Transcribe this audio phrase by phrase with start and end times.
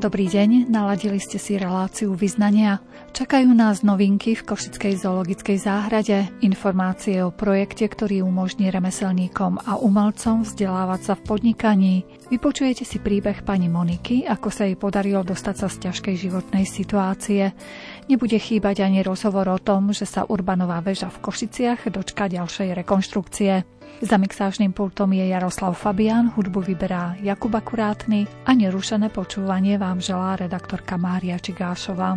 [0.00, 2.80] Dobrý deň, naladili ste si reláciu vyznania.
[3.12, 10.40] Čakajú nás novinky v Košickej zoologickej záhrade, informácie o projekte, ktorý umožní remeselníkom a umelcom
[10.40, 11.94] vzdelávať sa v podnikaní.
[12.32, 17.52] Vypočujete si príbeh pani Moniky, ako sa jej podarilo dostať sa z ťažkej životnej situácie.
[18.08, 23.79] Nebude chýbať ani rozhovor o tom, že sa Urbanová väža v Košiciach dočka ďalšej rekonštrukcie.
[24.00, 30.40] Za mixážnym pultom je Jaroslav Fabián, hudbu vyberá Jakub Akurátny a nerušené počúvanie vám želá
[30.40, 32.16] redaktorka Mária Čigášová.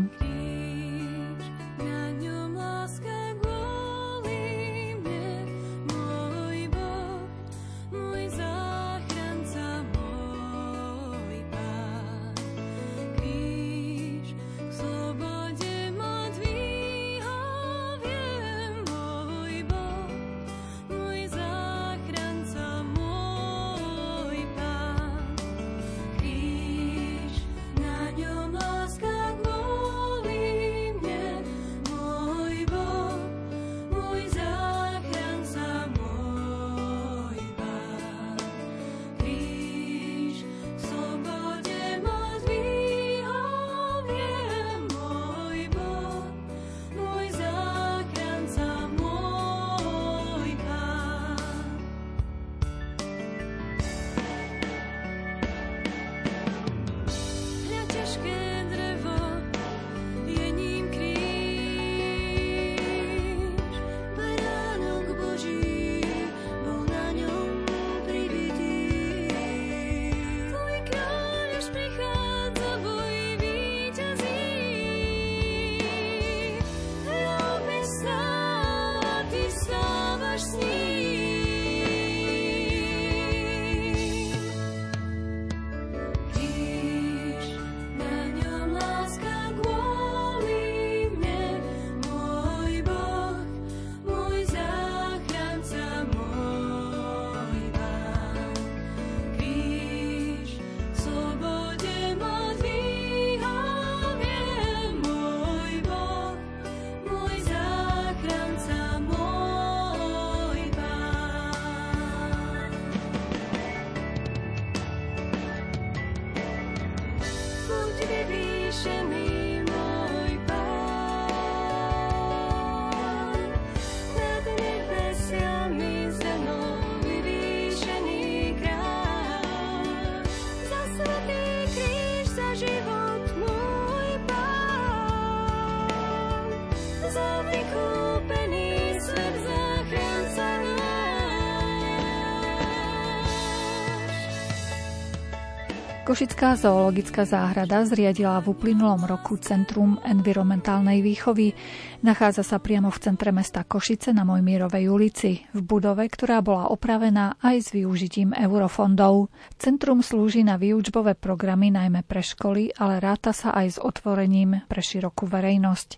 [146.14, 151.58] Košická zoologická záhrada zriadila v uplynulom roku Centrum environmentálnej výchovy.
[152.04, 157.40] Nachádza sa priamo v centre mesta Košice na Mojmírovej ulici, v budove, ktorá bola opravená
[157.40, 159.32] aj s využitím eurofondov.
[159.56, 164.84] Centrum slúži na výučbové programy najmä pre školy, ale ráta sa aj s otvorením pre
[164.84, 165.90] širokú verejnosť.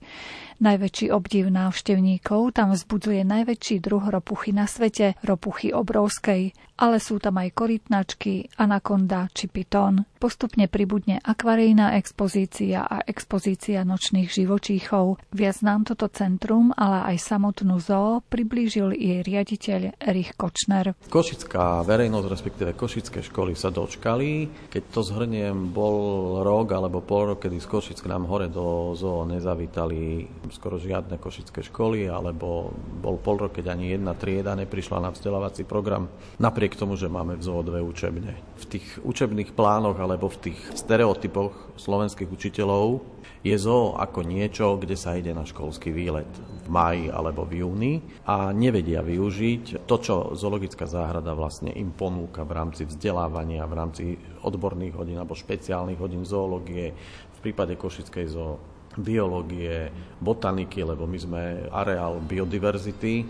[0.62, 7.42] Najväčší obdiv návštevníkov tam vzbudzuje najväčší druh ropuchy na svete, ropuchy obrovskej, ale sú tam
[7.42, 10.06] aj korytnačky, anakonda či pitón.
[10.26, 15.22] Postupne pribudne akvarijná expozícia a expozícia nočných živočíchov.
[15.30, 20.98] Viac nám toto centrum, ale aj samotnú zoo priblížil jej riaditeľ Erich Kočner.
[21.14, 24.50] Košická verejnosť, respektíve košické školy sa dočkali.
[24.74, 29.30] Keď to zhrniem, bol rok alebo pol rok, kedy z Košick nám hore do zoo
[29.30, 35.14] nezavítali skoro žiadne košické školy, alebo bol pol rok, keď ani jedna trieda neprišla na
[35.14, 36.10] vzdelávací program,
[36.42, 38.55] napriek tomu, že máme v zoo dve učebne.
[38.56, 43.04] V tých učebných plánoch alebo v tých stereotypoch slovenských učiteľov
[43.46, 46.26] je zoo ako niečo, kde sa ide na školský výlet
[46.66, 47.94] v maji alebo v júni
[48.26, 54.04] a nevedia využiť to, čo zoologická záhrada vlastne im ponúka v rámci vzdelávania, v rámci
[54.42, 56.98] odborných hodín alebo špeciálnych hodín zoológie,
[57.38, 58.58] v prípade Košickej zoo
[58.98, 63.28] biológie, botaniky, lebo my sme areál biodiverzity,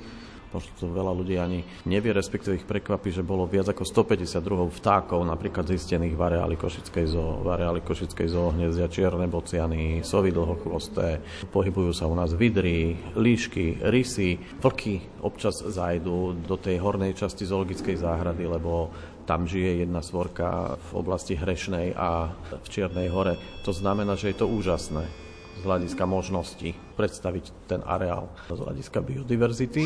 [0.56, 4.72] možno to veľa ľudí ani nevie, respektíve ich prekvapí, že bolo viac ako 150 druhov
[4.80, 10.32] vtákov napríklad zistených v areáli Košickej zoo, v areáli Košickej zoo hniezdia čierne bociany, sovy
[10.32, 11.20] dlhochvosté,
[11.52, 18.00] pohybujú sa u nás vidry, líšky, rysy, vlky občas zajdu do tej hornej časti zoologickej
[18.00, 18.94] záhrady, lebo
[19.26, 22.30] tam žije jedna svorka v oblasti Hrešnej a
[22.62, 23.42] v Čiernej hore.
[23.66, 25.10] To znamená, že je to úžasné
[25.58, 26.85] z hľadiska možností.
[26.96, 29.84] Predstaviť ten areál z hľadiska biodiverzity.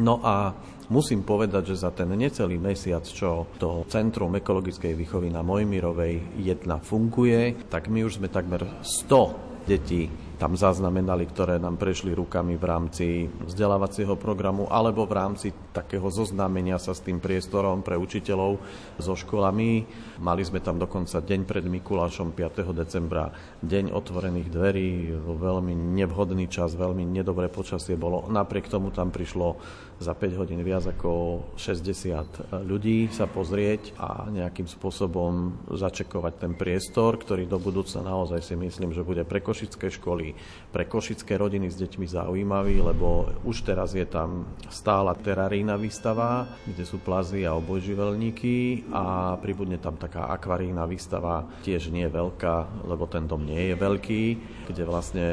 [0.00, 0.54] No a
[0.88, 6.66] musím povedať, že za ten necelý mesiac, čo to Centrum ekologickej výchovy na Mojmirovej 1
[6.80, 12.64] funguje, tak my už sme takmer 100 detí tam zaznamenali, ktoré nám prešli rukami v
[12.66, 18.58] rámci vzdelávacieho programu alebo v rámci takého zoznámenia sa s tým priestorom pre učiteľov
[18.98, 19.86] so školami.
[20.18, 22.74] Mali sme tam dokonca deň pred Mikulášom 5.
[22.74, 23.30] decembra,
[23.62, 24.90] deň otvorených dverí,
[25.22, 28.26] veľmi nevhodný čas, veľmi nedobré počasie bolo.
[28.26, 29.58] Napriek tomu tam prišlo
[30.02, 37.14] za 5 hodín viac ako 60 ľudí sa pozrieť a nejakým spôsobom začekovať ten priestor,
[37.20, 40.34] ktorý do budúca naozaj si myslím, že bude pre košické školy,
[40.74, 46.82] pre košické rodiny s deťmi zaujímavý, lebo už teraz je tam stála terarína výstava, kde
[46.82, 53.30] sú plazy a obojživelníky a pribudne tam taká akvarína výstava, tiež nie veľká, lebo ten
[53.30, 54.24] dom nie je veľký,
[54.70, 55.26] kde vlastne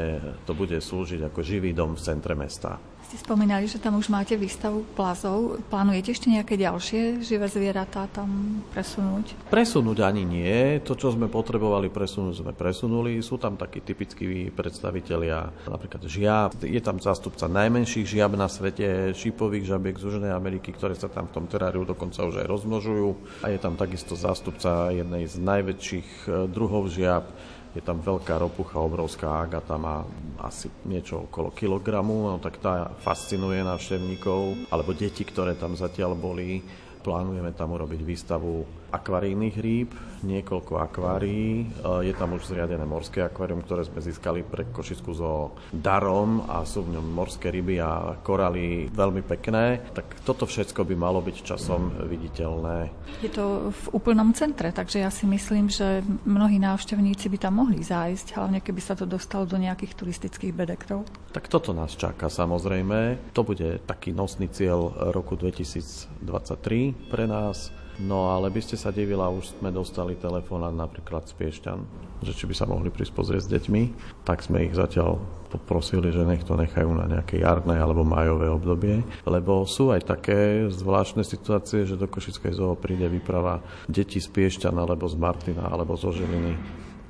[0.46, 4.40] to bude slúžiť ako živý dom v centre mesta ste spomínali, že tam už máte
[4.40, 5.60] výstavu plazov.
[5.68, 9.52] Plánujete ešte nejaké ďalšie živé zvieratá tam presunúť?
[9.52, 10.80] Presunúť ani nie.
[10.80, 13.20] To, čo sme potrebovali presunúť, sme presunuli.
[13.20, 16.56] Sú tam takí typickí predstavitelia, napríklad žiab.
[16.64, 21.28] Je tam zástupca najmenších žiab na svete, šipových žabiek z Južnej Ameriky, ktoré sa tam
[21.28, 23.44] v tom teráriu dokonca už aj rozmnožujú.
[23.44, 27.28] A je tam takisto zástupca jednej z najväčších eh, druhov žiab,
[27.72, 30.04] je tam veľká ropucha, obrovská agata, má
[30.44, 36.60] asi niečo okolo kilogramu, no tak tá fascinuje návštevníkov, alebo deti, ktoré tam zatiaľ boli.
[37.02, 39.90] Plánujeme tam urobiť výstavu akvarijných rýb,
[40.22, 41.64] niekoľko akvárií.
[41.64, 41.64] E,
[42.06, 46.84] je tam už zriadené morské akvárium, ktoré sme získali pre Košicku so darom a sú
[46.84, 49.80] v ňom morské ryby a koraly veľmi pekné.
[49.96, 52.92] Tak toto všetko by malo byť časom viditeľné.
[53.24, 57.82] Je to v úplnom centre, takže ja si myslím, že mnohí návštevníci by tam mohli
[57.82, 61.08] zájsť, hlavne keby sa to dostalo do nejakých turistických bedektov.
[61.32, 63.32] Tak toto nás čaká samozrejme.
[63.32, 69.28] To bude taký nosný cieľ roku 2023 pre nás No ale by ste sa divila,
[69.28, 71.78] už sme dostali telefonát napríklad z Piešťan,
[72.24, 73.82] že či by sa mohli prísť s deťmi,
[74.24, 75.20] tak sme ich zatiaľ
[75.52, 80.72] poprosili, že nech to nechajú na nejaké jarné alebo majové obdobie, lebo sú aj také
[80.72, 85.92] zvláštne situácie, že do Košickej zoo príde výprava detí z Piešťan alebo z Martina alebo
[85.92, 86.56] zo Žiliny,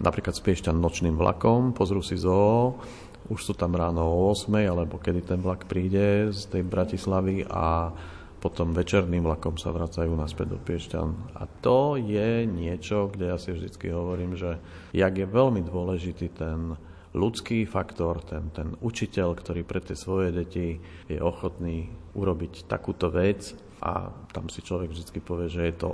[0.02, 2.82] napríklad z Piešťan nočným vlakom, pozrú si zoo,
[3.31, 7.94] už sú tam ráno o 8, alebo kedy ten vlak príde z tej Bratislavy a
[8.43, 11.39] potom večerným vlakom sa vracajú naspäť do Piešťan.
[11.39, 14.59] A to je niečo, kde ja si vždy hovorím, že
[14.91, 16.75] jak je veľmi dôležitý ten
[17.15, 21.87] ľudský faktor, ten, ten učiteľ, ktorý pre tie svoje deti je ochotný
[22.19, 25.91] urobiť takúto vec a tam si človek vždy povie, že je to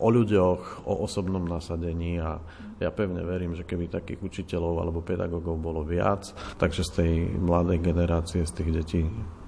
[0.00, 2.40] o ľuďoch, o osobnom nasadení a
[2.80, 7.78] ja pevne verím, že keby takých učiteľov alebo pedagógov bolo viac, takže z tej mladej
[7.84, 9.00] generácie, z tých detí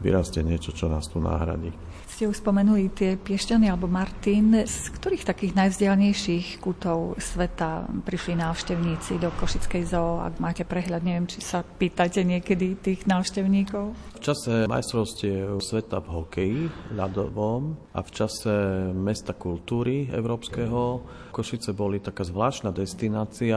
[0.05, 1.73] vyrastie niečo, čo nás tu nahradí
[2.13, 4.63] ste už spomenuli tie Piešťany alebo Martin.
[4.63, 10.23] Z ktorých takých najvzdialnejších kútov sveta prišli návštevníci do Košickej zoo?
[10.23, 13.97] Ak máte prehľad, neviem, či sa pýtate niekedy tých návštevníkov?
[14.15, 16.61] V čase majstrovstiev sveta v hokeji
[16.95, 18.55] ľadovom a v čase
[18.95, 21.03] mesta kultúry európskeho
[21.33, 23.57] Košice boli taká zvláštna destinácia.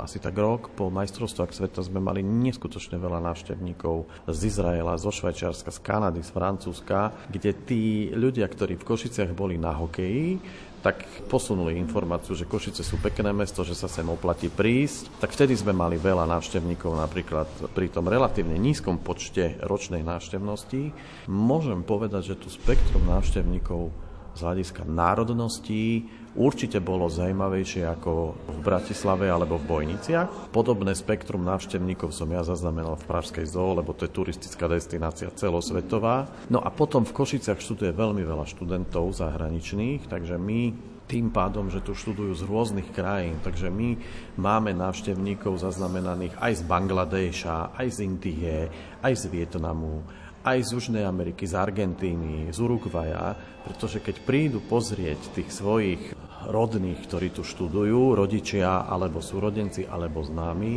[0.00, 5.68] Asi tak rok po majstrovstvách sveta sme mali neskutočne veľa návštevníkov z Izraela, zo Švajčiarska,
[5.68, 10.40] z Kanady, z Francúzska, kde tí ľudia, ktorí v Košiciach boli na hokeji,
[10.80, 15.20] tak posunuli informáciu, že Košice sú pekné mesto, že sa sem oplatí prísť.
[15.20, 20.96] Tak vtedy sme mali veľa návštevníkov, napríklad pri tom relatívne nízkom počte ročnej návštevnosti.
[21.28, 23.92] Môžem povedať, že tu spektrum návštevníkov
[24.32, 26.08] z hľadiska národností
[26.38, 30.52] určite bolo zaujímavejšie ako v Bratislave alebo v Bojniciach.
[30.54, 36.30] Podobné spektrum návštevníkov som ja zaznamenal v Pražskej zoo, lebo to je turistická destinácia celosvetová.
[36.52, 41.82] No a potom v Košiciach študuje veľmi veľa študentov zahraničných, takže my tým pádom, že
[41.82, 43.98] tu študujú z rôznych krajín, takže my
[44.38, 48.70] máme návštevníkov zaznamenaných aj z Bangladeša, aj z Indie,
[49.02, 50.06] aj z Vietnamu,
[50.40, 53.36] aj z Južnej Ameriky, z Argentíny, z Uruguaja,
[53.68, 56.00] pretože keď prídu pozrieť tých svojich
[56.48, 60.74] rodných, ktorí tu študujú, rodičia alebo súrodenci alebo známi,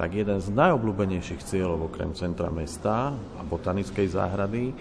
[0.00, 4.72] tak jeden z najobľúbenejších cieľov okrem centra mesta a botanickej záhrady,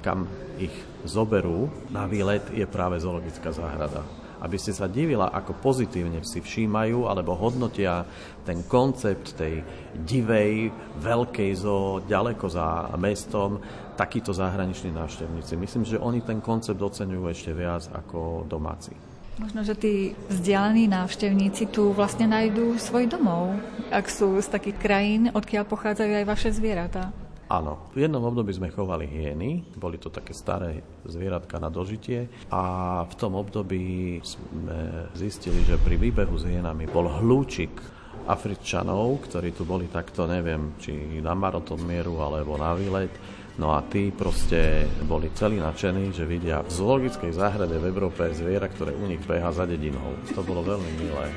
[0.00, 0.72] kam ich
[1.02, 7.06] zoberú na výlet, je práve zoologická záhrada aby ste sa divila, ako pozitívne si všímajú
[7.06, 8.02] alebo hodnotia
[8.42, 9.62] ten koncept tej
[9.94, 13.62] divej, veľkej zoo, ďaleko za mestom,
[13.94, 15.54] takíto zahraniční návštevníci.
[15.54, 18.92] Myslím, že oni ten koncept oceňujú ešte viac ako domáci.
[19.40, 23.56] Možno, že tí vzdialení návštevníci tu vlastne nájdú svoj domov,
[23.88, 27.14] ak sú z takých krajín, odkiaľ pochádzajú aj vaše zvieratá.
[27.52, 33.04] Áno, v jednom období sme chovali hieny, boli to také staré zvieratka na dožitie a
[33.04, 37.76] v tom období sme zistili, že pri výbehu s hienami bol hlúčik
[38.24, 43.12] Afričanov, ktorí tu boli takto, neviem, či na mieru alebo na výlet.
[43.60, 48.64] No a tí proste boli celí nadšení, že vidia v zoologickej záhrade v Európe zviera,
[48.64, 50.16] ktoré u nich beha za dedinou.
[50.32, 51.28] To bolo veľmi milé.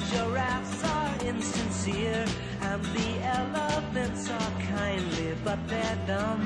[0.00, 0.99] The
[1.30, 2.26] insincere,
[2.68, 6.42] and the elephants are kindly, but they're dumb.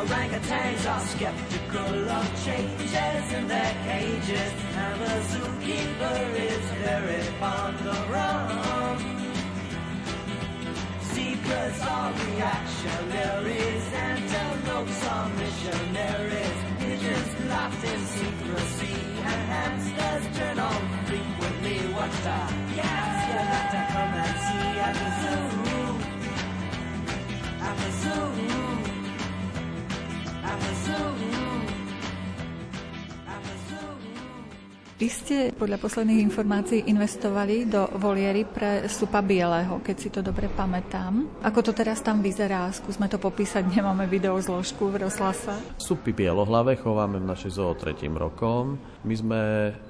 [0.00, 4.52] Orangutans are skeptical of changes in their cages,
[4.84, 6.18] and the zookeeper
[6.50, 8.98] is very fond of rum.
[11.12, 18.99] Zebras are reactionaries, and antelopes are missionaries pigeons locked in secrecy
[19.50, 21.78] hamsters turn on frequently.
[21.96, 22.38] What the
[22.78, 25.42] yes, you like to come and see at the zoo,
[27.68, 28.24] at the zoo,
[30.50, 31.79] at the zoo.
[35.00, 40.52] Vy ste podľa posledných informácií investovali do voliery pre supa bieleho, keď si to dobre
[40.52, 41.40] pamätám.
[41.40, 42.68] Ako to teraz tam vyzerá?
[42.68, 45.56] Skúsme to popísať, nemáme video zložku v rozhlase.
[45.80, 48.76] Supy bielohlave chováme v našej zoo tretím rokom.
[49.00, 49.40] My sme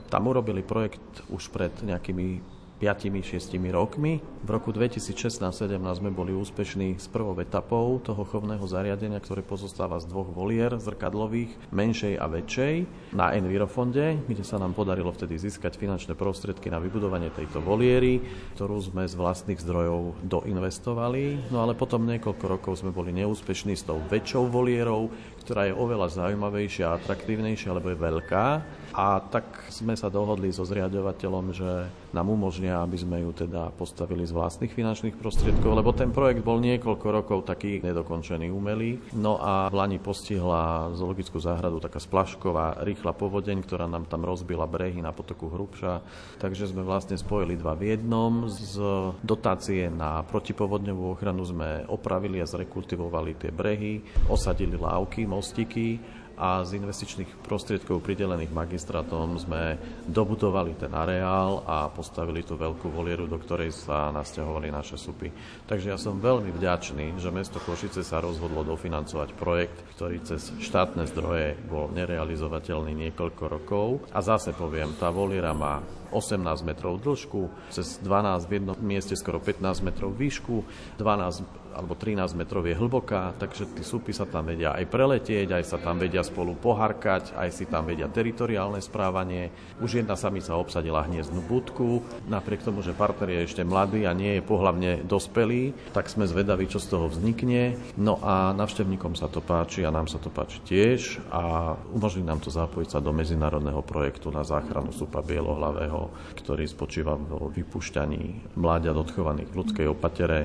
[0.07, 4.25] tam urobili projekt už pred nejakými 5-6 rokmi.
[4.41, 10.09] V roku 2016-17 sme boli úspešní s prvou etapou toho chovného zariadenia, ktoré pozostáva z
[10.09, 12.75] dvoch volier zrkadlových, menšej a väčšej,
[13.13, 18.25] na Envirofonde, kde sa nám podarilo vtedy získať finančné prostriedky na vybudovanie tejto voliery,
[18.57, 21.53] ktorú sme z vlastných zdrojov doinvestovali.
[21.53, 25.13] No ale potom niekoľko rokov sme boli neúspešní s tou väčšou volierou,
[25.45, 28.47] ktorá je oveľa zaujímavejšia a atraktívnejšia, lebo je veľká.
[28.91, 31.71] A tak sme sa dohodli so zriadovateľom, že
[32.11, 36.59] nám umožnia, aby sme ju teda postavili z vlastných finančných prostriedkov, lebo ten projekt bol
[36.59, 38.99] niekoľko rokov taký nedokončený, umelý.
[39.15, 44.67] No a v Lani postihla zoologickú záhradu taká splašková rýchla povodeň, ktorá nám tam rozbila
[44.67, 46.03] brehy na potoku Hrubša.
[46.43, 48.51] Takže sme vlastne spojili dva v jednom.
[48.51, 48.83] Z
[49.23, 56.81] dotácie na protipovodňovú ochranu sme opravili a zrekultivovali tie brehy, osadili lávky, mostiky a z
[56.81, 59.77] investičných prostriedkov pridelených magistrátom sme
[60.09, 65.29] dobudovali ten areál a postavili tú veľkú volieru, do ktorej sa nasťahovali naše supy.
[65.69, 71.05] Takže ja som veľmi vďačný, že mesto Košice sa rozhodlo dofinancovať projekt, ktorý cez štátne
[71.13, 73.87] zdroje bol nerealizovateľný niekoľko rokov.
[74.17, 79.39] A zase poviem, tá voliera má 18 metrov dĺžku, cez 12 v jednom mieste skoro
[79.39, 80.65] 15 metrov výšku,
[80.97, 85.65] 12 alebo 13 metrov je hlboká, takže tí súpy sa tam vedia aj preletieť, aj
[85.65, 89.55] sa tam vedia spolu poharkať, aj si tam vedia teritoriálne správanie.
[89.79, 94.39] Už jedna samica obsadila hniezdnu budku, napriek tomu, že partner je ešte mladý a nie
[94.39, 97.79] je pohlavne dospelý, tak sme zvedaví, čo z toho vznikne.
[97.95, 102.43] No a navštevníkom sa to páči a nám sa to páči tiež a umožní nám
[102.43, 108.97] to zapojiť sa do medzinárodného projektu na záchranu súpa bielohlavého, ktorý spočíva vo vypúšťaní mláďat
[108.97, 110.39] odchovaných v ľudskej opatere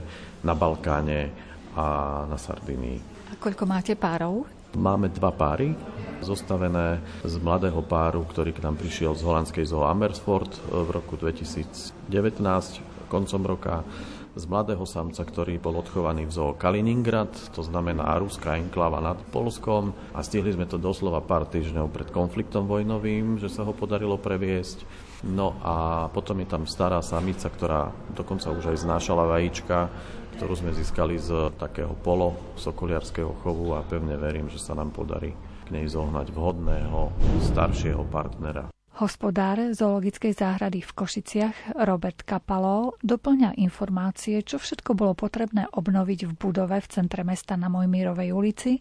[0.45, 1.14] na Balkáne
[1.75, 1.85] a
[2.27, 2.99] na Sardinii.
[3.31, 4.47] A koľko máte párov?
[4.75, 5.71] Máme dva páry,
[6.19, 11.95] zostavené z mladého páru, ktorý k nám prišiel z holandskej zoo Amersfoort v roku 2019,
[13.07, 13.87] koncom roka
[14.35, 19.95] z mladého samca, ktorý bol odchovaný v zoo Kaliningrad, to znamená ruská enklava nad Polskom
[20.11, 24.83] a stihli sme to doslova pár týždňov pred konfliktom vojnovým, že sa ho podarilo previesť.
[25.23, 29.87] No a potom je tam stará samica, ktorá dokonca už aj znášala vajíčka,
[30.35, 35.31] ktorú sme získali z takého polo sokoliarského chovu a pevne verím, že sa nám podarí
[35.63, 38.74] k nej zohnať vhodného staršieho partnera.
[38.95, 46.33] Hospodár zoologickej záhrady v Košiciach Robert Kapalo doplňa informácie, čo všetko bolo potrebné obnoviť v
[46.39, 48.79] budove v centre mesta na Mojmírovej ulici,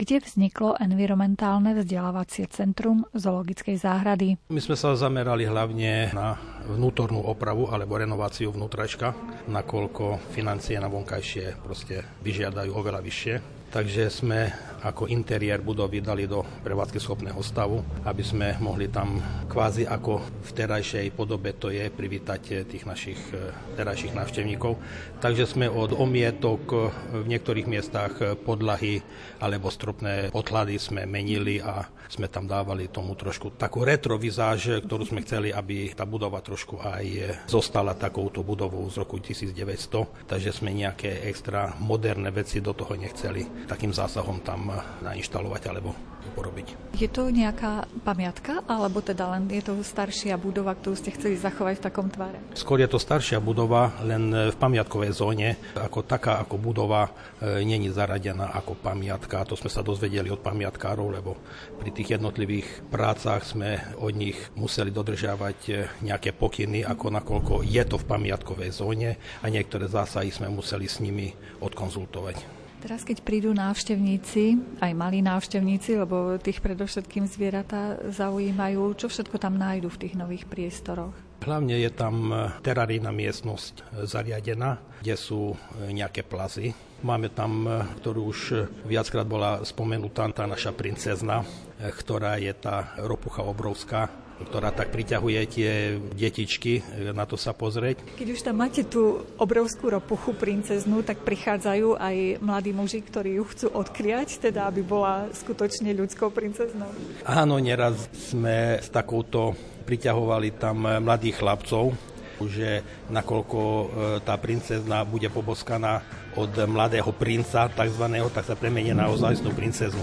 [0.00, 4.40] kde vzniklo environmentálne vzdelávacie centrum zoologickej záhrady.
[4.48, 9.12] My sme sa zamerali hlavne na vnútornú opravu alebo renováciu vnútračka,
[9.44, 14.50] nakoľko financie na vonkajšie proste vyžiadajú oveľa vyššie takže sme
[14.80, 20.50] ako interiér budovy dali do prevádzky schopného stavu, aby sme mohli tam kvázi ako v
[20.56, 24.80] terajšej podobe to je privítať tých našich eh, terajších návštevníkov.
[25.20, 26.80] Takže sme od omietok eh,
[27.12, 29.04] v niektorých miestach eh, podlahy
[29.38, 35.22] alebo stropné podklady sme menili a sme tam dávali tomu trošku takú retrovizáž, ktorú sme
[35.22, 37.06] chceli, aby tá budova trošku aj
[37.46, 43.70] zostala takouto budovou z roku 1900, takže sme nejaké extra moderné veci do toho nechceli
[43.70, 44.74] takým zásahom tam
[45.06, 45.94] nainštalovať alebo
[46.30, 46.96] porobiť.
[46.96, 51.74] Je to nejaká pamiatka, alebo teda len je to staršia budova, ktorú ste chceli zachovať
[51.80, 52.38] v takom tvare?
[52.54, 55.58] Skôr je to staršia budova, len v pamiatkovej zóne.
[55.74, 57.10] Ako taká ako budova
[57.40, 59.46] e, není zaradená ako pamiatka.
[59.46, 61.40] To sme sa dozvedeli od pamiatkárov, lebo
[61.82, 65.72] pri tých jednotlivých prácach sme od nich museli dodržiavať e,
[66.04, 69.10] nejaké pokyny, ako nakoľko je to v pamiatkovej zóne
[69.42, 72.59] a niektoré zásahy sme museli s nimi odkonzultovať.
[72.80, 79.60] Teraz, keď prídu návštevníci, aj malí návštevníci, lebo tých predovšetkým zvieratá zaujímajú, čo všetko tam
[79.60, 81.12] nájdu v tých nových priestoroch?
[81.44, 82.32] Hlavne je tam
[82.64, 85.56] terarína miestnosť e, zariadená, kde sú e,
[85.92, 86.72] nejaké plazy.
[87.04, 88.40] Máme tam, e, ktorú už
[88.88, 91.44] viackrát bola spomenutá, tá naša princezna,
[91.80, 94.08] ktorá je tá ropucha obrovská,
[94.48, 95.70] ktorá tak priťahuje tie
[96.16, 96.80] detičky
[97.12, 98.16] na to sa pozrieť.
[98.16, 103.44] Keď už tam máte tú obrovskú ropuchu princeznú, tak prichádzajú aj mladí muži, ktorí ju
[103.48, 106.88] chcú odkriať, teda aby bola skutočne ľudskou princeznou.
[107.26, 109.54] Áno, neraz sme s takouto
[109.84, 111.92] priťahovali tam mladých chlapcov,
[112.40, 112.80] že
[113.12, 113.84] nakoľko e,
[114.24, 116.00] tá princezna bude poboskaná
[116.40, 120.00] od mladého princa, takzvaného, tak sa premenie na ozajstnú princezu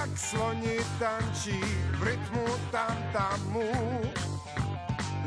[0.00, 1.60] jak sloni tančí
[1.92, 3.68] v rytmu tamtamu.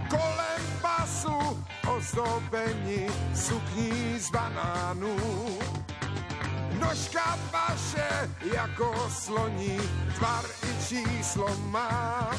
[0.09, 1.37] Kolem pasu
[1.85, 5.17] ozdobení sukní z banánů.
[6.81, 9.77] Nožka paše jako sloní,
[10.17, 12.31] tvar i číslo má.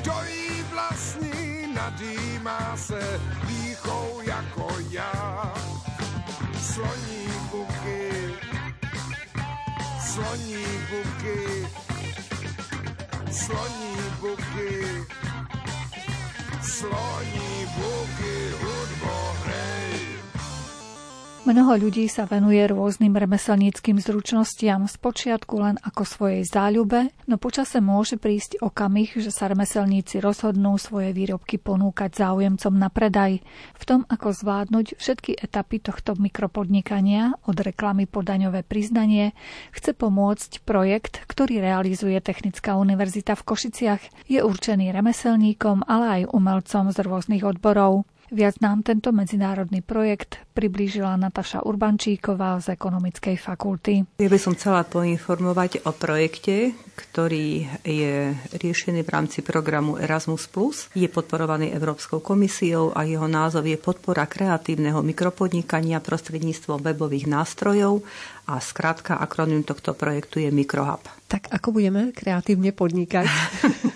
[0.00, 5.54] Kdo jí vlastní, nadýmá se výchou jako já.
[6.62, 7.81] Sloní buky
[10.12, 11.66] sloní buky,
[13.32, 15.06] sloní buky,
[16.62, 19.41] sloní buky, hudbo.
[21.42, 27.82] Mnoho ľudí sa venuje rôznym remeselníckým zručnostiam z počiatku len ako svojej záľube, no počase
[27.82, 33.42] môže prísť okamih, že sa remeselníci rozhodnú svoje výrobky ponúkať záujemcom na predaj.
[33.74, 39.34] V tom, ako zvládnuť všetky etapy tohto mikropodnikania, od reklamy po daňové priznanie,
[39.74, 44.30] chce pomôcť projekt, ktorý realizuje Technická univerzita v Košiciach.
[44.30, 48.06] Je určený remeselníkom, ale aj umelcom z rôznych odborov.
[48.32, 54.08] Viac nám tento medzinárodný projekt priblížila Nataša Urbančíková z Ekonomickej fakulty.
[54.16, 60.48] Ja by som chcela poinformovať o projekte, ktorý je riešený v rámci programu Erasmus+.
[60.96, 68.00] Je podporovaný Európskou komisiou a jeho názov je Podpora kreatívneho mikropodnikania prostredníctvom webových nástrojov
[68.48, 71.04] a skrátka akronym tohto projektu je Mikrohub.
[71.28, 73.28] Tak ako budeme kreatívne podnikať?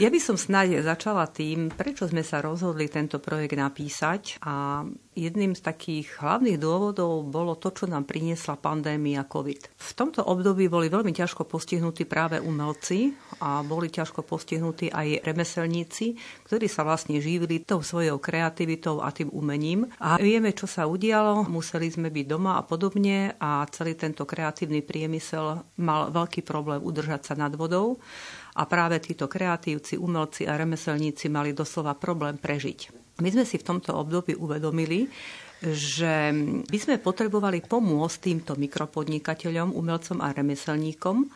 [0.00, 4.86] Ja by som snáď začala tým, prečo sme sa rozhodli tento projekt napísať a
[5.20, 9.76] jedným z takých hlavných dôvodov bolo to, čo nám priniesla pandémia COVID.
[9.76, 13.12] V tomto období boli veľmi ťažko postihnutí práve umelci
[13.44, 16.16] a boli ťažko postihnutí aj remeselníci,
[16.48, 19.90] ktorí sa vlastne živili tou svojou kreativitou a tým umením.
[20.00, 24.80] A vieme, čo sa udialo, museli sme byť doma a podobne a celý tento kreatívny
[24.80, 28.00] priemysel mal veľký problém udržať sa nad vodou
[28.56, 33.12] a práve títo kreatívci, umelci a remeselníci mali doslova problém prežiť.
[33.20, 35.06] My sme si v tomto období uvedomili,
[35.60, 36.32] že
[36.64, 41.28] by sme potrebovali pomôcť týmto mikropodnikateľom, umelcom a remeselníkom,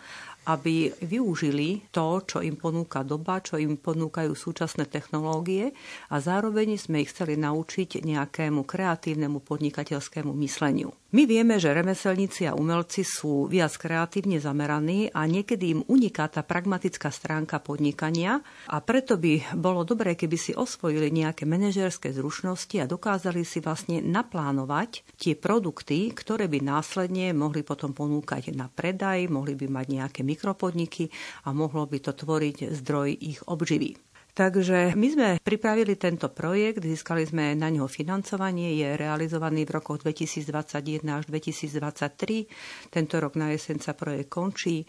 [0.45, 5.73] aby využili to, čo im ponúka doba, čo im ponúkajú súčasné technológie
[6.13, 10.93] a zároveň sme ich chceli naučiť nejakému kreatívnemu podnikateľskému mysleniu.
[11.15, 16.43] My vieme, že remeselníci a umelci sú viac kreatívne zameraní a niekedy im uniká tá
[16.43, 22.91] pragmatická stránka podnikania a preto by bolo dobré, keby si osvojili nejaké manažerské zručnosti a
[22.91, 29.55] dokázali si vlastne naplánovať tie produkty, ktoré by následne mohli potom ponúkať na predaj, mohli
[29.55, 31.15] by mať nejaké mikropodniky
[31.47, 34.14] a mohlo by to tvoriť zdroj ich obživy.
[34.35, 40.03] Takže my sme pripravili tento projekt, získali sme na neho financovanie, je realizovaný v rokoch
[40.03, 42.91] 2021 až 2023.
[42.91, 44.83] Tento rok na jeseň sa projekt končí.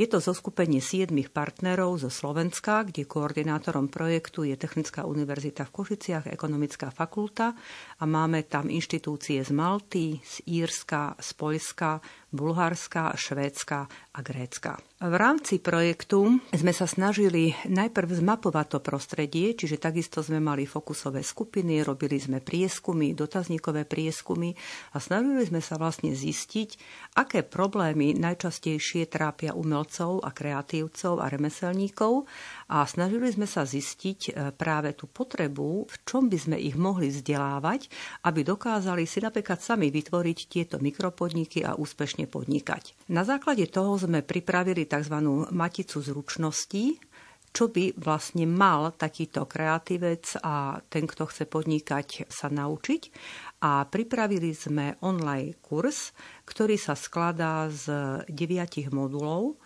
[0.00, 6.32] Je to zoskupenie siedmých partnerov zo Slovenska, kde koordinátorom projektu je Technická univerzita v Košiciach,
[6.32, 7.52] Ekonomická fakulta
[8.00, 12.00] a máme tam inštitúcie z Malty, z Írska, z Poľska,
[12.36, 14.76] Bulharska, Švédska a Grécka.
[14.96, 21.20] V rámci projektu sme sa snažili najprv zmapovať to prostredie, čiže takisto sme mali fokusové
[21.20, 24.56] skupiny, robili sme prieskumy, dotazníkové prieskumy
[24.92, 26.80] a snažili sme sa vlastne zistiť,
[27.12, 32.24] aké problémy najčastejšie trápia umelcov a kreatívcov a remeselníkov
[32.72, 37.12] a snažili sme sa zistiť e, práve tú potrebu, v čom by sme ich mohli
[37.12, 37.92] vzdelávať,
[38.24, 43.08] aby dokázali si napríklad sami vytvoriť tieto mikropodniky a úspešne podnikať.
[43.08, 45.16] Na základe toho sme pripravili tzv.
[45.54, 46.98] maticu zručností,
[47.56, 53.02] čo by vlastne mal takýto kreatívec a ten, kto chce podnikať, sa naučiť.
[53.64, 56.12] A pripravili sme online kurz,
[56.44, 57.88] ktorý sa skladá z
[58.28, 59.56] deviatich modulov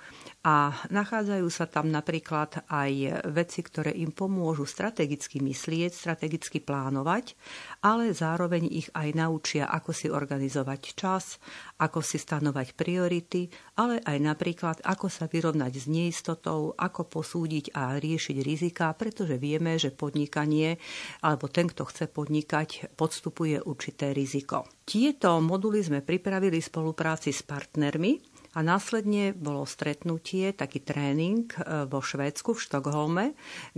[0.41, 7.37] a nachádzajú sa tam napríklad aj veci, ktoré im pomôžu strategicky myslieť, strategicky plánovať,
[7.85, 11.37] ale zároveň ich aj naučia, ako si organizovať čas,
[11.77, 18.01] ako si stanovať priority, ale aj napríklad, ako sa vyrovnať s neistotou, ako posúdiť a
[18.01, 20.81] riešiť rizika, pretože vieme, že podnikanie
[21.21, 24.65] alebo ten, kto chce podnikať, podstupuje určité riziko.
[24.89, 31.87] Tieto moduly sme pripravili v spolupráci s partnermi, a následne bolo stretnutie, taký tréning e,
[31.87, 33.27] vo Švédsku, v Štokholme,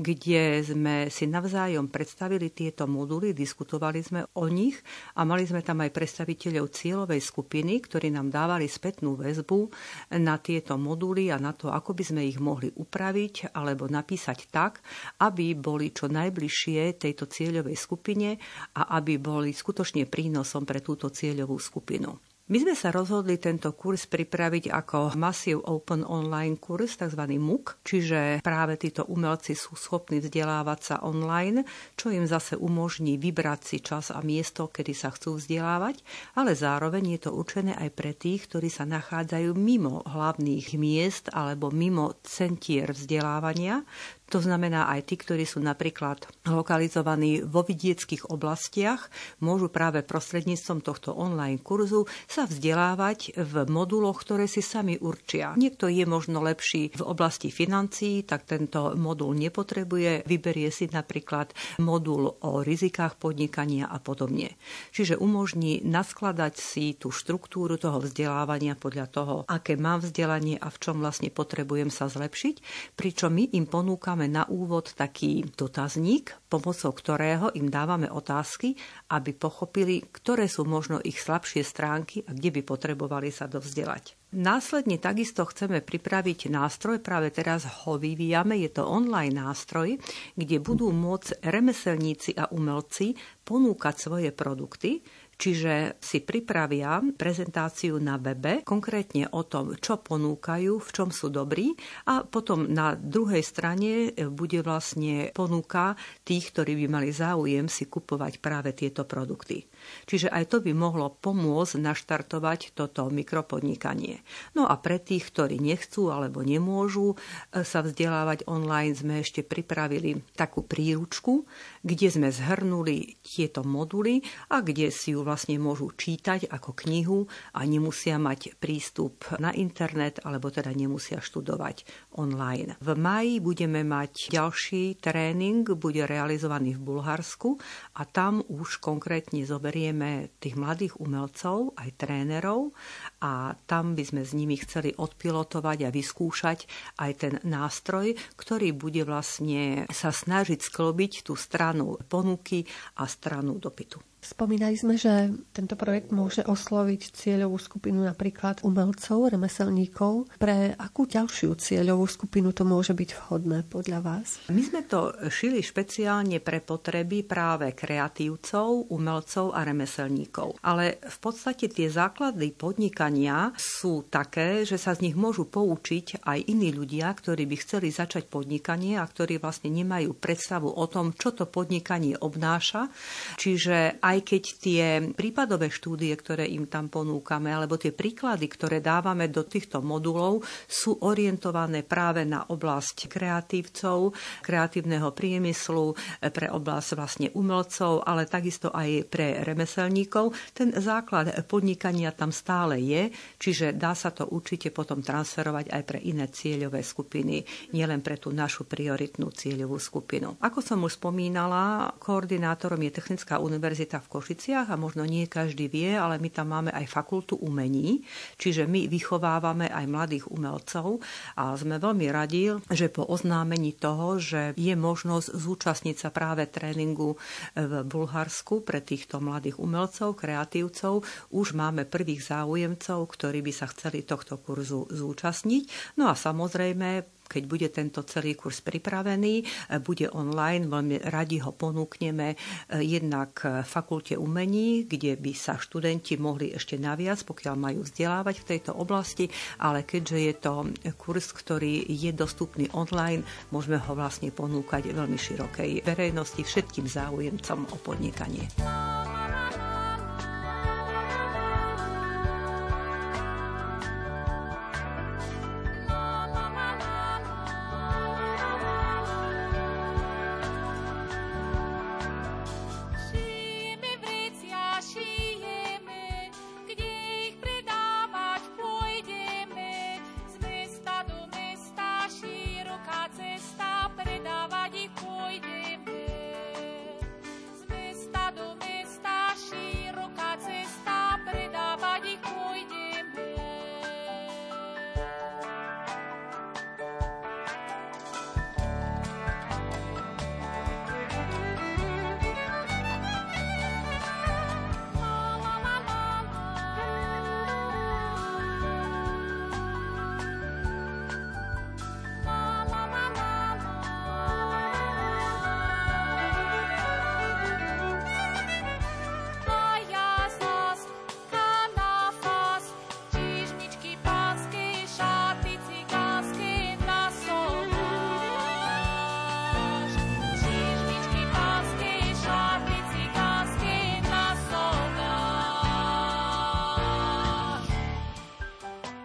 [0.00, 4.80] kde sme si navzájom predstavili tieto moduly, diskutovali sme o nich
[5.20, 9.68] a mali sme tam aj predstaviteľov cieľovej skupiny, ktorí nám dávali spätnú väzbu
[10.16, 14.80] na tieto moduly a na to, ako by sme ich mohli upraviť alebo napísať tak,
[15.20, 18.40] aby boli čo najbližšie tejto cieľovej skupine
[18.80, 22.31] a aby boli skutočne prínosom pre túto cieľovú skupinu.
[22.50, 27.38] My sme sa rozhodli tento kurz pripraviť ako Massive Open Online kurz, tzv.
[27.38, 31.62] MOOC, čiže práve títo umelci sú schopní vzdelávať sa online,
[31.94, 36.02] čo im zase umožní vybrať si čas a miesto, kedy sa chcú vzdelávať,
[36.34, 41.70] ale zároveň je to určené aj pre tých, ktorí sa nachádzajú mimo hlavných miest alebo
[41.70, 43.86] mimo centier vzdelávania,
[44.32, 49.12] to znamená aj tí, ktorí sú napríklad lokalizovaní vo vidieckých oblastiach,
[49.44, 55.52] môžu práve prostredníctvom tohto online kurzu sa vzdelávať v moduloch, ktoré si sami určia.
[55.60, 61.52] Niekto je možno lepší v oblasti financií, tak tento modul nepotrebuje, vyberie si napríklad
[61.84, 64.56] modul o rizikách podnikania a podobne.
[64.96, 70.80] Čiže umožní naskladať si tú štruktúru toho vzdelávania podľa toho, aké mám vzdelanie a v
[70.80, 72.56] čom vlastne potrebujem sa zlepšiť,
[72.96, 78.78] pričom my im ponúkame máme na úvod taký dotazník, pomocou ktorého im dávame otázky,
[79.10, 84.14] aby pochopili, ktoré sú možno ich slabšie stránky a kde by potrebovali sa dovzdelať.
[84.38, 89.98] Následne takisto chceme pripraviť nástroj, práve teraz ho vyvíjame, je to online nástroj,
[90.38, 95.02] kde budú môcť remeselníci a umelci ponúkať svoje produkty,
[95.42, 101.74] Čiže si pripravia prezentáciu na webe, konkrétne o tom, čo ponúkajú, v čom sú dobrí
[102.06, 108.38] a potom na druhej strane bude vlastne ponúka tých, ktorí by mali záujem si kupovať
[108.38, 109.66] práve tieto produkty.
[110.06, 114.22] Čiže aj to by mohlo pomôcť naštartovať toto mikropodnikanie.
[114.54, 120.22] No a pre tých, ktorí nechcú alebo nemôžu e, sa vzdelávať online, sme ešte pripravili
[120.38, 121.50] takú príručku,
[121.82, 124.22] kde sme zhrnuli tieto moduly
[124.54, 127.24] a kde si ju vlastne môžu čítať ako knihu
[127.56, 131.88] a nemusia mať prístup na internet alebo teda nemusia študovať
[132.20, 132.76] online.
[132.84, 137.56] V maji budeme mať ďalší tréning, bude realizovaný v Bulharsku
[137.96, 142.76] a tam už konkrétne zoberieme berieme tých mladých umelcov, aj trénerov
[143.24, 146.58] a tam by sme s nimi chceli odpilotovať a vyskúšať
[147.00, 152.68] aj ten nástroj, ktorý bude vlastne sa snažiť sklobiť tú stranu ponuky
[153.00, 154.11] a stranu dopytu.
[154.22, 160.38] Spomínali sme, že tento projekt môže osloviť cieľovú skupinu napríklad umelcov, remeselníkov.
[160.38, 164.38] Pre akú ďalšiu cieľovú skupinu to môže byť vhodné podľa vás?
[164.46, 170.62] My sme to šili špeciálne pre potreby práve kreatívcov, umelcov a remeselníkov.
[170.62, 176.46] Ale v podstate tie základy podnikania sú také, že sa z nich môžu poučiť aj
[176.46, 181.34] iní ľudia, ktorí by chceli začať podnikanie a ktorí vlastne nemajú predstavu o tom, čo
[181.34, 182.86] to podnikanie obnáša.
[183.34, 184.84] Čiže aj aj keď tie
[185.16, 191.00] prípadové štúdie, ktoré im tam ponúkame, alebo tie príklady, ktoré dávame do týchto modulov, sú
[191.00, 194.12] orientované práve na oblasť kreatívcov,
[194.44, 200.36] kreatívneho priemyslu, pre oblasť vlastne umelcov, ale takisto aj pre remeselníkov.
[200.52, 203.08] Ten základ podnikania tam stále je,
[203.40, 208.34] čiže dá sa to určite potom transferovať aj pre iné cieľové skupiny, nielen pre tú
[208.34, 210.36] našu prioritnú cieľovú skupinu.
[210.42, 215.94] Ako som už spomínala, koordinátorom je Technická univerzita v Košiciach a možno nie každý vie,
[215.94, 218.02] ale my tam máme aj fakultu umení,
[218.36, 220.98] čiže my vychovávame aj mladých umelcov
[221.38, 227.14] a sme veľmi radi, že po oznámení toho, že je možnosť zúčastniť sa práve tréningu
[227.54, 234.02] v Bulharsku pre týchto mladých umelcov, kreatívcov, už máme prvých záujemcov, ktorí by sa chceli
[234.02, 235.96] tohto kurzu zúčastniť.
[235.96, 239.44] No a samozrejme keď bude tento celý kurz pripravený, e,
[239.80, 242.36] bude online, veľmi radi ho ponúkneme e,
[242.84, 248.76] jednak fakulte umení, kde by sa študenti mohli ešte naviac, pokiaľ majú vzdelávať v tejto
[248.76, 249.32] oblasti,
[249.64, 250.52] ale keďže je to
[251.00, 257.76] kurz, ktorý je dostupný online, môžeme ho vlastne ponúkať veľmi širokej verejnosti, všetkým záujemcom o
[257.80, 258.44] podnikanie.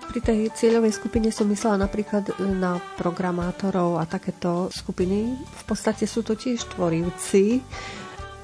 [0.07, 5.35] Pri tej cieľovej skupine som myslela napríklad e, na programátorov a takéto skupiny.
[5.35, 7.59] V podstate sú to tiež tvorivci.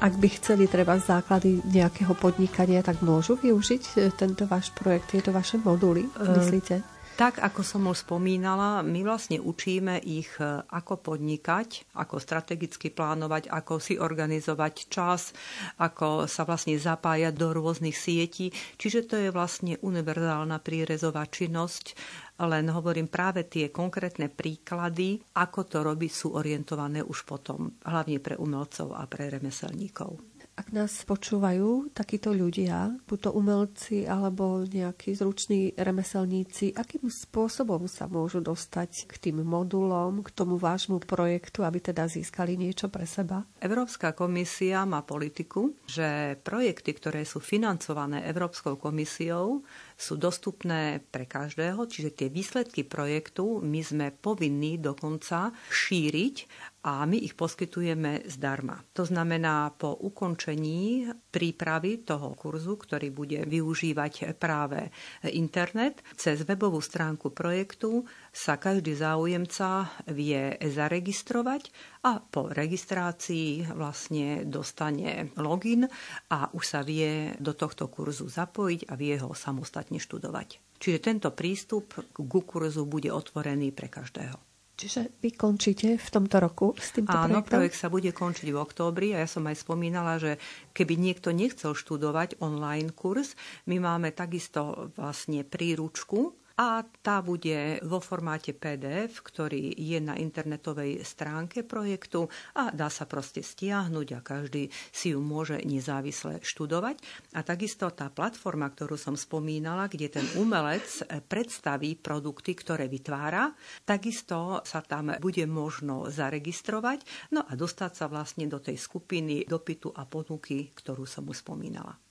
[0.04, 5.32] Ak by chceli treba základy nejakého podnikania, tak môžu využiť e, tento váš projekt, tieto
[5.32, 6.92] vaše moduly, myslíte?
[7.13, 13.54] Tak, ako som už spomínala, my vlastne učíme ich, e, ako podnikať, ako strategicky plánovať,
[13.54, 15.30] ako si organizovať čas,
[15.78, 18.49] ako sa vlastne zapájať do rôznych sietí.
[18.82, 21.93] Čiže to je vlastne univerzálna prírezová činnosť,
[22.41, 28.41] len hovorím práve tie konkrétne príklady, ako to robiť, sú orientované už potom, hlavne pre
[28.41, 30.33] umelcov a pre remeselníkov.
[30.54, 38.06] Ak nás počúvajú takíto ľudia, buď to umelci alebo nejakí zruční remeselníci, akým spôsobom sa
[38.06, 43.42] môžu dostať k tým modulom, k tomu vášmu projektu, aby teda získali niečo pre seba?
[43.58, 49.66] Európska komisia má politiku, že projekty, ktoré sú financované Európskou komisiou,
[49.98, 56.36] sú dostupné pre každého, čiže tie výsledky projektu my sme povinní dokonca šíriť
[56.84, 58.76] a my ich poskytujeme zdarma.
[58.91, 64.91] To znamená, po ukončení prípravy toho kurzu, ktorý bude využívať práve
[65.32, 68.04] internet, cez webovú stránku projektu
[68.36, 71.72] sa každý záujemca vie zaregistrovať
[72.04, 75.88] a po registrácii vlastne dostane login
[76.36, 80.60] a už sa vie do tohto kurzu zapojiť a vie ho samostatne študovať.
[80.84, 84.53] Čiže tento prístup k kurzu bude otvorený pre každého.
[84.74, 87.62] Čiže vy končíte v tomto roku s týmto Áno, projektom?
[87.62, 90.42] projekt sa bude končiť v októbri a ja som aj spomínala, že
[90.74, 93.38] keby niekto nechcel študovať online kurz,
[93.70, 101.02] my máme takisto vlastne príručku, a tá bude vo formáte PDF, ktorý je na internetovej
[101.02, 107.02] stránke projektu a dá sa proste stiahnuť a každý si ju môže nezávisle študovať.
[107.34, 110.86] A takisto tá platforma, ktorú som spomínala, kde ten umelec
[111.26, 113.50] predstaví produkty, ktoré vytvára,
[113.82, 119.89] takisto sa tam bude možno zaregistrovať no a dostať sa vlastne do tej skupiny dopytu
[119.89, 122.03] a ponuky, ktorú som mu spomínala.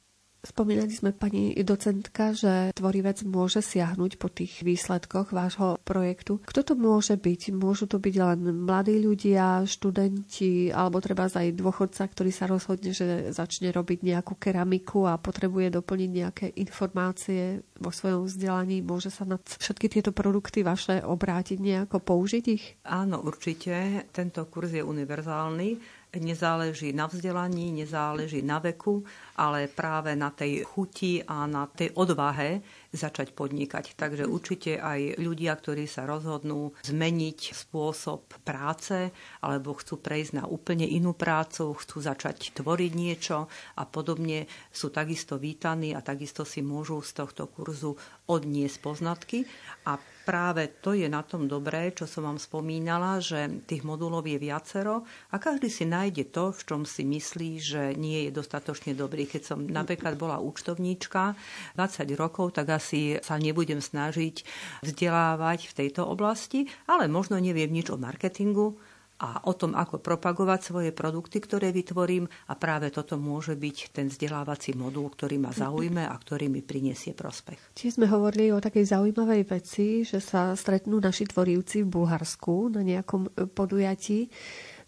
[0.42, 6.42] Spomínali sme pani docentka, že tvorivec môže siahnuť po tých výsledkoch vášho projektu.
[6.42, 7.54] Kto to môže byť?
[7.54, 13.30] Môžu to byť len mladí ľudia, študenti, alebo treba aj dôchodca, ktorý sa rozhodne, že
[13.30, 18.82] začne robiť nejakú keramiku a potrebuje doplniť nejaké informácie vo svojom vzdelaní.
[18.82, 22.82] Môže sa na všetky tieto produkty vaše obrátiť nejako, použiť ich?
[22.90, 24.10] Áno, určite.
[24.10, 29.04] Tento kurz je univerzálny nezáleží na vzdelaní, nezáleží na veku,
[29.36, 32.60] ale práve na tej chuti a na tej odvahe
[32.92, 33.96] začať podnikať.
[33.96, 40.84] Takže určite aj ľudia, ktorí sa rozhodnú zmeniť spôsob práce alebo chcú prejsť na úplne
[40.84, 43.48] inú prácu, chcú začať tvoriť niečo
[43.80, 47.96] a podobne, sú takisto vítaní a takisto si môžu z tohto kurzu
[48.28, 49.48] odniesť poznatky
[49.88, 54.38] a práve to je na tom dobré, čo som vám spomínala, že tých modulov je
[54.38, 55.02] viacero
[55.34, 59.26] a každý si nájde to, v čom si myslí, že nie je dostatočne dobrý.
[59.26, 61.34] Keď som napríklad bola účtovníčka
[61.74, 64.42] 20 rokov, tak asi sa nebudem snažiť
[64.82, 68.74] vzdelávať v tejto oblasti, ale možno neviem nič o marketingu,
[69.22, 74.10] a o tom, ako propagovať svoje produkty, ktoré vytvorím a práve toto môže byť ten
[74.10, 77.78] vzdelávací modul, ktorý ma zaujme a ktorý mi prinesie prospech.
[77.78, 82.82] Či sme hovorili o takej zaujímavej veci, že sa stretnú naši tvorivci v Bulharsku na
[82.82, 84.26] nejakom podujatí.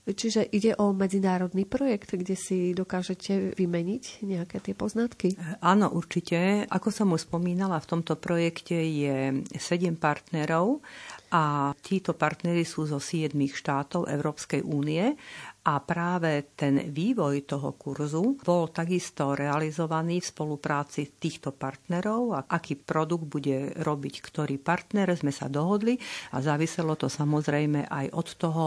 [0.04, 5.32] Čiže ide o medzinárodný projekt, kde si dokážete vymeniť nejaké tie poznatky?
[5.32, 6.68] E, áno, určite.
[6.68, 10.84] Ako som už spomínala, v tomto projekte je sedem partnerov
[11.32, 15.16] a títo partnery sú zo siedmých štátov Európskej únie
[15.64, 22.76] a práve ten vývoj toho kurzu bol takisto realizovaný v spolupráci týchto partnerov a aký
[22.76, 25.96] produkt bude robiť ktorý partner, sme sa dohodli
[26.36, 28.64] a záviselo to samozrejme aj od toho,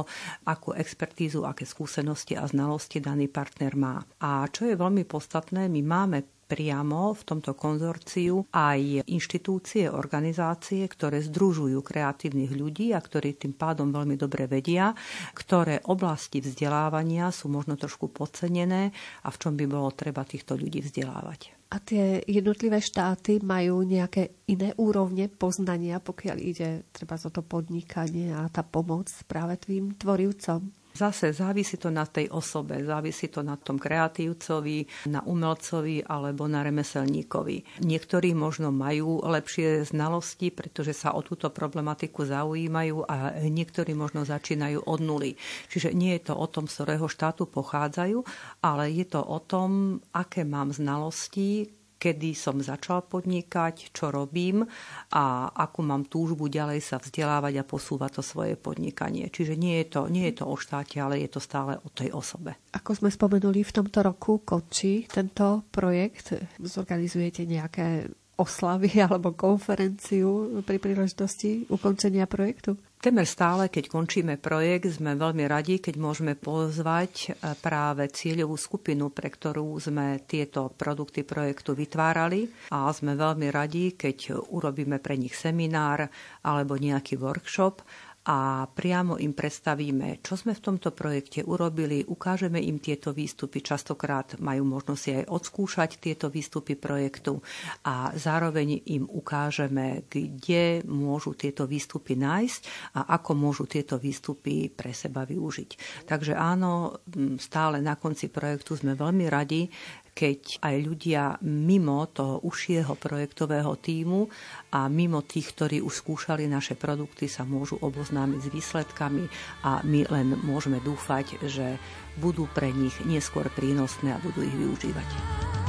[0.49, 4.01] akú expertízu, aké skúsenosti a znalosti daný partner má.
[4.17, 11.19] A čo je veľmi podstatné, my máme priamo v tomto konzorciu aj inštitúcie, organizácie, ktoré
[11.19, 14.95] združujú kreatívnych ľudí a ktorí tým pádom veľmi dobre vedia,
[15.36, 20.79] ktoré oblasti vzdelávania sú možno trošku podcenené a v čom by bolo treba týchto ľudí
[20.79, 21.57] vzdelávať.
[21.67, 28.31] A tie jednotlivé štáty majú nejaké iné úrovne poznania, pokiaľ ide treba za to podnikanie
[28.31, 30.71] a tá pomoc práve tým tvorivcom?
[30.97, 36.65] Zase závisí to na tej osobe, závisí to na tom kreatívcovi, na umelcovi alebo na
[36.65, 37.86] remeselníkovi.
[37.86, 44.89] Niektorí možno majú lepšie znalosti, pretože sa o túto problematiku zaujímajú a niektorí možno začínajú
[44.89, 45.38] od nuly.
[45.69, 48.25] Čiže nie je to o tom, z ktorého štátu pochádzajú,
[48.65, 54.63] ale je to o tom, aké mám znalosti, kedy som začal podnikať, čo robím
[55.12, 59.27] a akú mám túžbu ďalej sa vzdelávať a posúvať to svoje podnikanie.
[59.27, 62.13] Čiže nie je to, nie je to o štáte, ale je to stále o tej
[62.13, 62.55] osobe.
[62.77, 66.38] Ako sme spomenuli, v tomto roku končí tento projekt.
[66.62, 68.07] Zorganizujete nejaké
[68.38, 72.77] oslavy alebo konferenciu pri príležitosti ukončenia projektu?
[72.97, 79.13] Temer stále, keď končíme projekt, sme veľmi radi, keď môžeme pozvať e, práve cieľovú skupinu,
[79.13, 82.73] pre ktorú sme tieto produkty projektu vytvárali.
[82.73, 86.10] A sme veľmi radi, keď urobíme pre nich seminár
[86.41, 87.86] alebo nejaký workshop
[88.27, 94.35] a priamo im predstavíme, čo sme v tomto projekte urobili, ukážeme im tieto výstupy, častokrát
[94.43, 97.39] majú možnosť aj odskúšať tieto výstupy projektu
[97.87, 102.61] a zároveň im ukážeme, kde môžu tieto výstupy nájsť
[102.99, 106.03] a ako môžu tieto výstupy pre seba využiť.
[106.03, 106.99] Takže áno,
[107.39, 109.71] stále na konci projektu sme veľmi radi,
[110.17, 114.25] keď aj ľudia mimo toho užšieho projektového týmu
[114.73, 119.30] a mimo tých, ktorí už skúšali naše produkty, sa môžu oboznámiť s výsledkami
[119.62, 121.77] a my len môžeme dúfať, že
[122.17, 125.66] budú pre nich neskôr prínosné a budú ich využívať.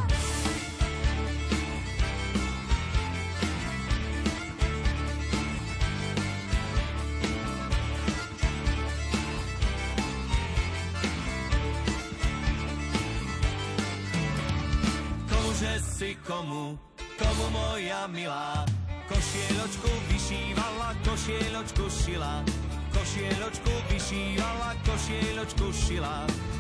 [17.18, 18.64] Komu, moja milá.
[19.08, 22.44] Košieločku vyšívala, košieločku šila,
[22.92, 26.16] košieločku vyšívala, košieločku šila,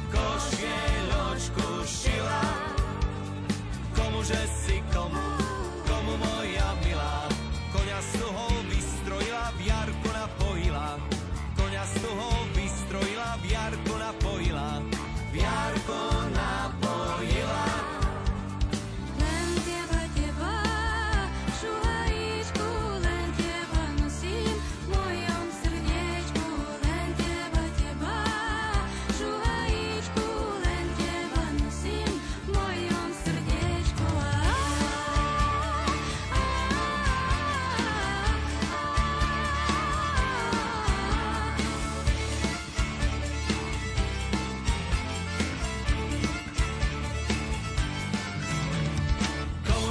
[0.08, 2.42] košieločku šila.
[3.92, 5.28] Komuže si komu,
[5.84, 6.87] komu moja milá,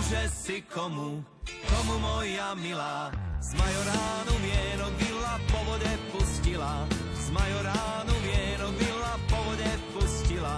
[0.07, 1.19] že si komu,
[1.67, 3.11] komu moja milá.
[3.43, 10.57] Z majoránu vienok vila po vode pustila, z majoránu vienok vila po vode pustila,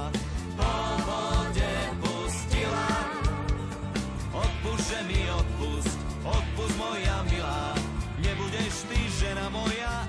[0.58, 0.74] po
[1.06, 2.90] vode pustila.
[4.34, 7.74] Odpust, že mi odpust, odpust moja milá,
[8.22, 10.09] nebudeš ty žena moja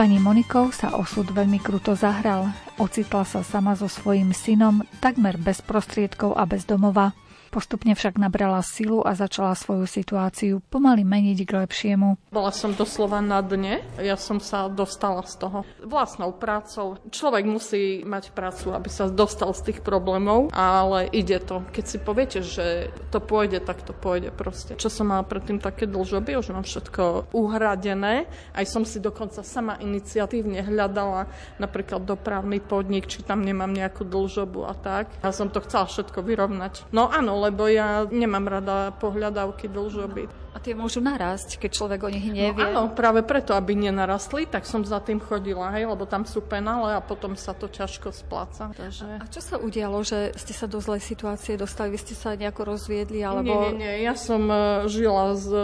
[0.00, 2.48] pani Monikou sa osud veľmi kruto zahral.
[2.80, 7.12] Ocitla sa sama so svojím synom, takmer bez prostriedkov a bez domova.
[7.50, 12.30] Postupne však nabrala silu a začala svoju situáciu pomaly meniť k lepšiemu.
[12.30, 17.02] Bola som doslova na dne, ja som sa dostala z toho vlastnou prácou.
[17.10, 21.66] Človek musí mať prácu, aby sa dostal z tých problémov, ale ide to.
[21.74, 24.78] Keď si poviete, že to pôjde, tak to pôjde proste.
[24.78, 29.74] Čo som mala predtým také dlžoby, už mám všetko uhradené, aj som si dokonca sama
[29.82, 31.26] iniciatívne hľadala
[31.58, 35.10] napríklad dopravný podnik, či tam nemám nejakú dlžobu a tak.
[35.26, 36.86] A som to chcela všetko vyrovnať.
[36.94, 40.28] No áno, lebo ja nemám rada pohľadávky dlžoby.
[40.50, 42.66] A tie môžu narásť, keď človek o nich no nevie.
[42.74, 46.42] No áno, práve preto, aby nenarastli, tak som za tým chodila, hej, lebo tam sú
[46.42, 48.74] penále a potom sa to ťažko spláca.
[48.74, 49.22] Takže...
[49.22, 51.94] A čo sa udialo, že ste sa do zlej situácie dostali?
[51.94, 53.22] Vy ste sa nejako rozviedli?
[53.22, 53.46] Alebo...
[53.46, 53.94] Nie, nie, nie.
[54.02, 55.62] Ja som e, žila s e,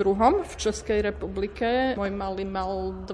[0.00, 1.92] druhom v Českej republike.
[2.00, 3.12] Môj malý mal 2,5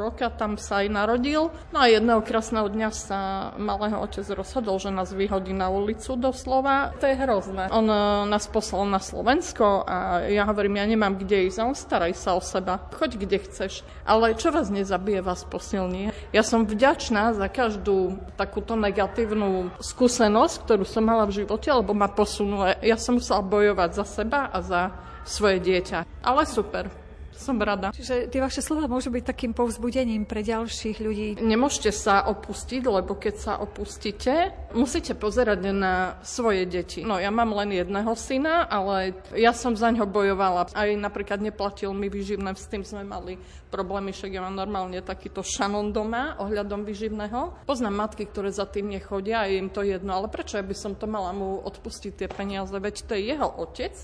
[0.00, 1.52] roka, tam sa aj narodil.
[1.76, 3.20] No a jedného krásneho dňa sa
[3.60, 6.96] malého otec rozhodol, že nás vyhodí na ulicu doslova.
[6.96, 7.68] To je hrozné.
[7.68, 11.58] On e, nás poslal na Slovensko a ja hovorím, ja nemám kde ísť.
[11.66, 12.78] On staraj sa o seba.
[12.94, 13.82] Choď kde chceš.
[14.06, 16.14] Ale čo vás nezabije, vás posilní.
[16.30, 22.06] Ja som vďačná za každú takúto negatívnu skúsenosť, ktorú som mala v živote, lebo ma
[22.06, 22.78] posunula.
[22.80, 24.94] Ja som musela bojovať za seba a za
[25.26, 26.22] svoje dieťa.
[26.22, 27.03] Ale super.
[27.34, 27.90] Som rada.
[27.90, 31.28] Čiže tie vaše slova môžu byť takým povzbudením pre ďalších ľudí.
[31.42, 37.02] Nemôžete sa opustiť, lebo keď sa opustíte, musíte pozerať na svoje deti.
[37.02, 40.70] No ja mám len jedného syna, ale ja som za ňo bojovala.
[40.72, 43.36] Aj napríklad neplatil mi vyživné, s tým sme mali
[43.74, 47.66] problémy, však ja mám normálne takýto šanon doma ohľadom vyživného.
[47.66, 50.76] Poznám matky, ktoré za tým nechodia a je im to jedno, ale prečo ja by
[50.78, 53.94] som to mala mu odpustiť tie peniaze, veď to je jeho otec,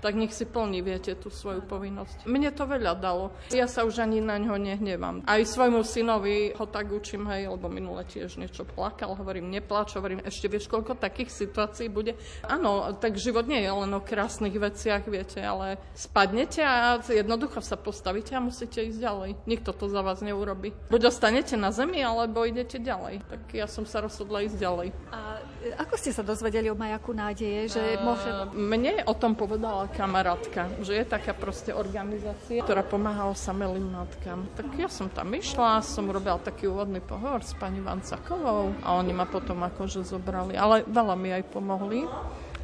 [0.00, 2.24] tak nech si plní, viete, tú svoju povinnosť.
[2.24, 3.32] Mne to veľa dalo.
[3.52, 5.24] Ja sa už ani na ňo nehnevám.
[5.28, 10.24] Aj svojmu synovi ho tak učím, hej, lebo minule tiež niečo plakal, hovorím, nepláč, hovorím,
[10.24, 12.16] ešte vieš, koľko takých situácií bude.
[12.48, 17.76] Áno, tak život nie je len o krásnych veciach, viete, ale spadnete a jednoducho sa
[17.76, 19.30] postavíte a musíte ísť ďalej.
[19.44, 20.72] Nikto to za vás neurobi.
[20.88, 23.20] Buď ostanete na zemi, alebo idete ďalej.
[23.28, 24.88] Tak ja som sa rozhodla ísť ďalej.
[25.12, 25.20] A
[25.76, 28.28] ako ste sa dozvedeli o majaku nádeje, že uh, môže...
[28.56, 34.48] Mne o tom povedala kamarátka, že je taká proste organizácia, ktorá pomáha osamelým matkám.
[34.56, 39.12] Tak ja som tam išla, som robila taký úvodný pohovor s pani Vancakovou a oni
[39.12, 42.08] ma potom akože zobrali, ale veľa mi aj pomohli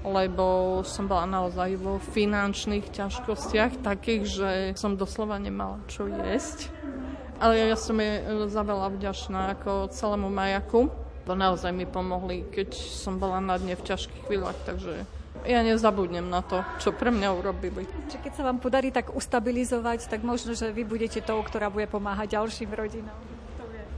[0.07, 6.71] lebo som bola naozaj vo finančných ťažkostiach takých, že som doslova nemala čo jesť.
[7.43, 10.89] Ale ja som je za veľa vďačná ako celému majaku.
[11.27, 15.03] To naozaj mi pomohli, keď som bola na dne v ťažkých chvíľach, takže
[15.43, 17.83] ja nezabudnem na to, čo pre mňa urobili.
[18.09, 21.91] Čiže keď sa vám podarí tak ustabilizovať, tak možno, že vy budete tou, ktorá bude
[21.91, 23.19] pomáhať ďalším rodinám.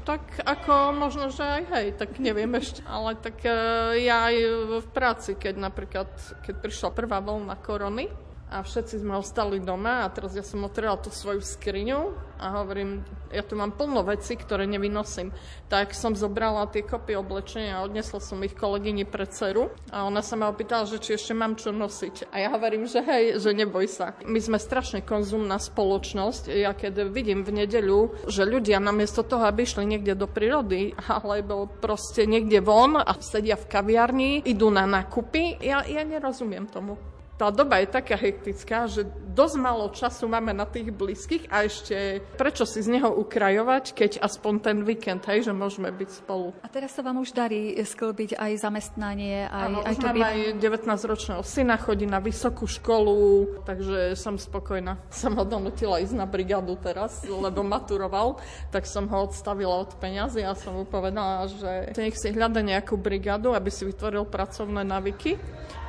[0.09, 2.81] Tak ako možno, že aj hej, tak neviem ešte.
[2.89, 4.37] Ale tak uh, ja aj
[4.81, 6.09] v práci, keď napríklad,
[6.49, 8.09] keď prišla prvá vlna korony,
[8.49, 12.01] a všetci sme ostali doma a teraz ja som otvorila tú svoju skriňu
[12.41, 15.35] a hovorím, ja tu mám plno veci, ktoré nevynosím.
[15.69, 20.25] Tak som zobrala tie kopy oblečenia a odnesla som ich kolegyni pre dceru a ona
[20.25, 22.33] sa ma opýtala, že či ešte mám čo nosiť.
[22.33, 24.17] A ja hovorím, že hej, že neboj sa.
[24.25, 26.49] My sme strašne konzumná spoločnosť.
[26.49, 31.69] Ja keď vidím v nedeľu, že ľudia namiesto toho, aby išli niekde do prírody alebo
[31.69, 36.97] proste niekde von a sedia v kaviarni, idú na nakupy, ja, ja nerozumiem tomu
[37.39, 39.07] tá doba je taká hektická, že
[39.39, 44.13] dosť málo času máme na tých blízkych a ešte prečo si z neho ukrajovať, keď
[44.19, 46.51] aspoň ten víkend, hej, že môžeme byť spolu.
[46.59, 50.39] A teraz sa vám už darí sklbiť aj zamestnanie, aj, ano, aj to mám aj
[50.59, 53.17] 19-ročného syna, chodí na vysokú školu,
[53.63, 54.99] takže som spokojná.
[55.15, 58.43] Som ho donutila ísť na brigádu teraz, lebo maturoval,
[58.75, 62.99] tak som ho odstavila od peňazí a som mu povedala, že nech si hľada nejakú
[62.99, 65.39] brigádu, aby si vytvoril pracovné navyky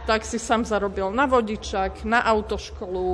[0.10, 3.06] tak si sám zarobil na vodičak, na autoškolu.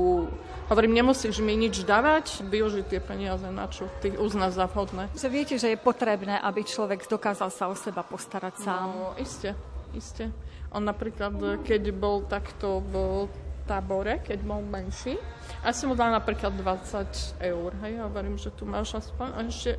[0.71, 5.11] Hovorím, nemusíš mi nič dávať, využiť tie peniaze na čo ty uzná za vhodné.
[5.11, 8.87] Že viete, že je potrebné, aby človek dokázal sa o seba postarať sám.
[8.95, 9.51] No, iste,
[9.91, 10.31] iste.
[10.71, 11.35] On napríklad,
[11.67, 13.27] keď bol takto v
[13.67, 15.19] tábore, keď bol menší,
[15.67, 17.75] a som mu dal napríklad 20 eur.
[17.83, 19.75] Hej, hovorím, že tu máš aspoň, a ešte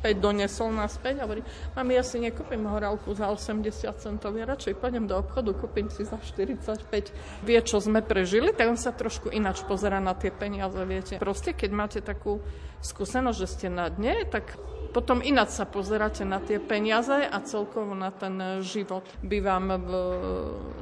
[0.00, 1.44] 5 donesol naspäť a hovorí,
[1.76, 6.08] mami, ja si nekúpim horálku za 80 centov, ja radšej pôjdem do obchodu, kúpim si
[6.08, 7.44] za 45.
[7.44, 11.20] Vie, čo sme prežili, tak on sa trošku ináč pozera na tie peniaze, viete.
[11.20, 12.40] Proste, keď máte takú
[12.80, 14.56] skúsenosť, že ste na dne, tak
[14.90, 19.06] potom ináč sa pozeráte na tie peniaze a celkovo na ten život.
[19.22, 19.90] Bývam v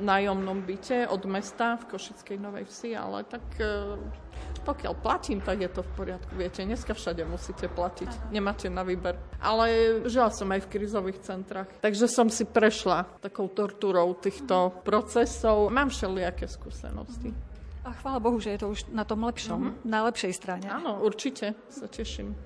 [0.00, 3.44] nájomnom byte od mesta v Košickej Novej Vsi, ale tak
[4.64, 6.32] Pokiaľ platím, tak je to v poriadku.
[6.36, 8.28] Viete, dneska všade musíte platiť.
[8.28, 9.16] Nemáte na výber.
[9.40, 11.68] Ale žila som aj v krizových centrách.
[11.80, 15.72] Takže som si prešla takou tortúrou týchto procesov.
[15.72, 17.32] Mám všelijaké skúsenosti.
[17.88, 19.88] A chvála Bohu, že je to už na tom lepšom, mm-hmm.
[19.88, 20.68] na lepšej strane.
[20.68, 22.36] Áno, určite sa teším.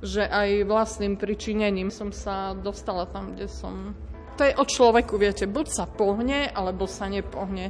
[0.00, 3.92] Že aj vlastným pričinením som sa dostala tam, kde som.
[4.40, 7.68] To je o človeku, viete, buď sa pohne, alebo sa nepohne.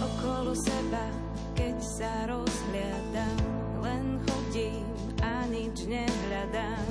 [0.00, 1.04] Okolo seba,
[1.52, 3.36] keď sa rozhliadam,
[3.84, 4.88] len chodím
[5.20, 6.88] a nič nehľadám.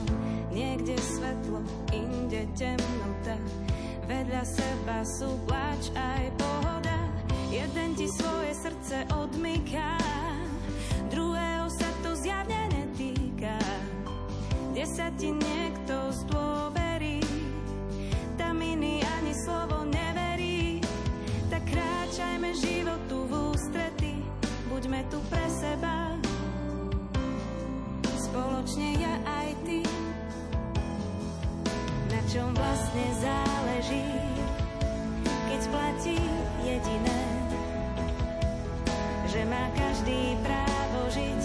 [0.53, 3.41] Niekde svetlo, inde temnota,
[4.05, 6.99] vedľa seba sú plač aj pohoda.
[7.49, 9.97] Jeden ti svoje srdce odmyká,
[11.09, 12.70] druhého sa to zjavne.
[14.72, 17.19] Kde sa ti niekto zdôverí,
[18.39, 20.80] tam iný ani slovo neverí.
[21.51, 24.15] Tak kráčajme životu v ústrety,
[24.72, 26.15] buďme tu pre seba.
[28.15, 29.84] Spoločne ja aj ty,
[32.07, 34.07] na čom vlastne záleží,
[35.51, 36.15] keď platí
[36.63, 37.19] jediné
[39.32, 41.41] že má každý právo žiť,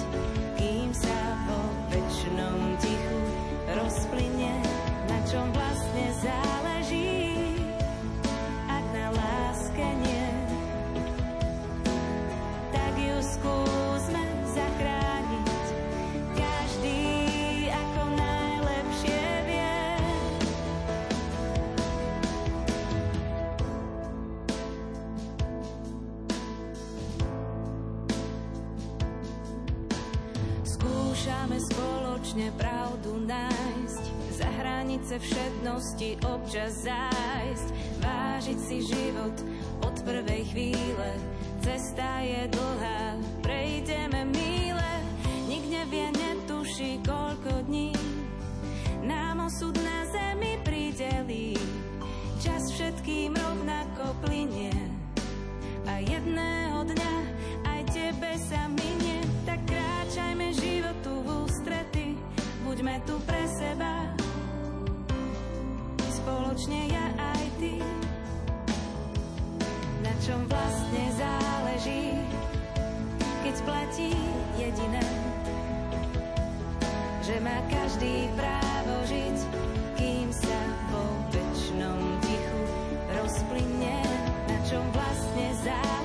[32.37, 34.05] spoločne pravdu nájsť,
[34.37, 37.69] za hranice všednosti občas zájsť,
[38.05, 39.37] vážiť si život
[39.81, 41.11] od prvej chvíle.
[41.65, 43.17] Cesta je dlhá,
[49.47, 51.55] osud na zemi pridelí.
[52.43, 54.75] Čas všetkým rovnako plinie
[55.87, 57.15] a jedného dňa
[57.63, 62.07] aj tebe sa minie, tak kráčajme životu v ústrety
[62.67, 64.11] buďme tu pre seba,
[66.11, 67.79] spoločne ja aj ty.
[70.03, 72.19] Na čom vlastne záleží,
[73.47, 74.11] keď platí
[74.59, 75.07] jediné,
[77.23, 78.27] že má každý
[78.87, 79.39] žiť,
[79.99, 80.61] kým sa
[80.95, 82.63] vo väčšnom tichu
[83.19, 83.99] rozplyne,
[84.47, 85.96] na čom vlastne záleží,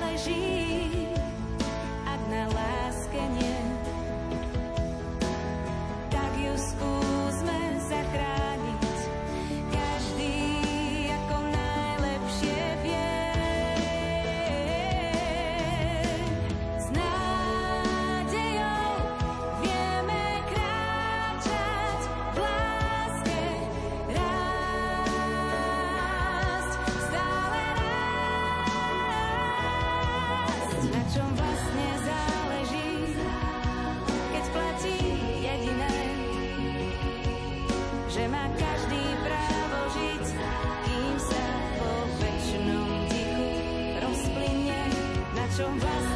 [45.52, 46.11] čom vlastne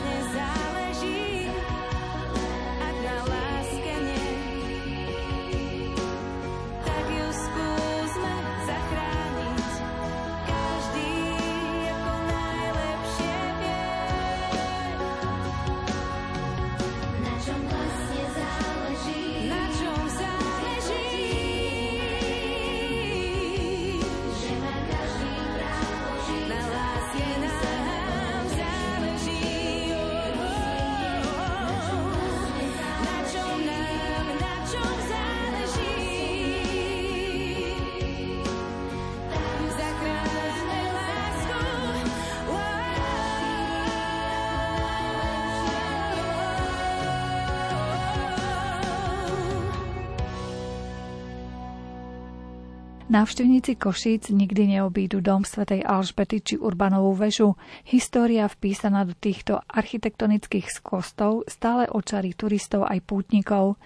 [53.17, 57.57] Návštevníci Košíc nikdy neobídu dom svätej Alžbety či Urbanovú väžu.
[57.89, 63.81] História vpísaná do týchto architektonických skvostov stále očarí turistov aj pútnikov.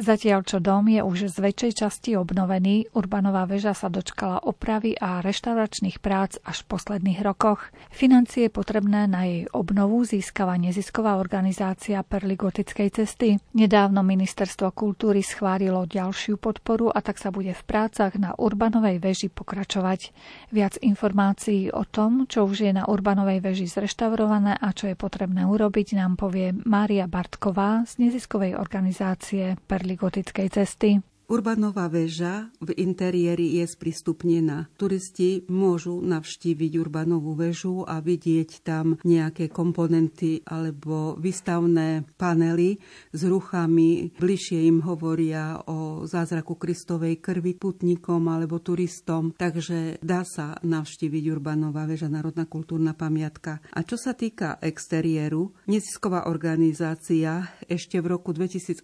[0.00, 5.20] Zatiaľ, čo dom je už z väčšej časti obnovený, Urbanová väža sa dočkala opravy a
[5.20, 7.68] reštauračných prác až v posledných rokoch.
[7.92, 13.36] Financie potrebné na jej obnovu získava nezisková organizácia Perly gotickej cesty.
[13.52, 19.02] Nedávno ministerstvo kultúry schválilo ďalšiu podporu a tak sa bude v prácach na Urbanovej Urbanovej
[19.02, 20.14] veži pokračovať.
[20.54, 25.42] Viac informácií o tom, čo už je na Urbanovej veži zreštaurované a čo je potrebné
[25.42, 31.02] urobiť, nám povie Mária Bartková z neziskovej organizácie Perligotickej cesty.
[31.30, 34.66] Urbanová väža v interiéri je sprístupnená.
[34.74, 42.82] Turisti môžu navštíviť Urbanovú väžu a vidieť tam nejaké komponenty alebo výstavné panely
[43.14, 44.10] s ruchami.
[44.18, 49.30] Bližšie im hovoria o zázraku Kristovej krvi putníkom alebo turistom.
[49.38, 53.62] Takže dá sa navštíviť Urbanová väža, národná kultúrna pamiatka.
[53.70, 58.82] A čo sa týka exteriéru, nezisková organizácia ešte v roku 2018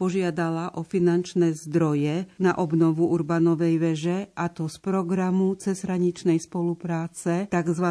[0.00, 7.86] požiadala o finančné zdroje na obnovu Urbanovej veže a to z programu cezhraničnej spolupráce tzv.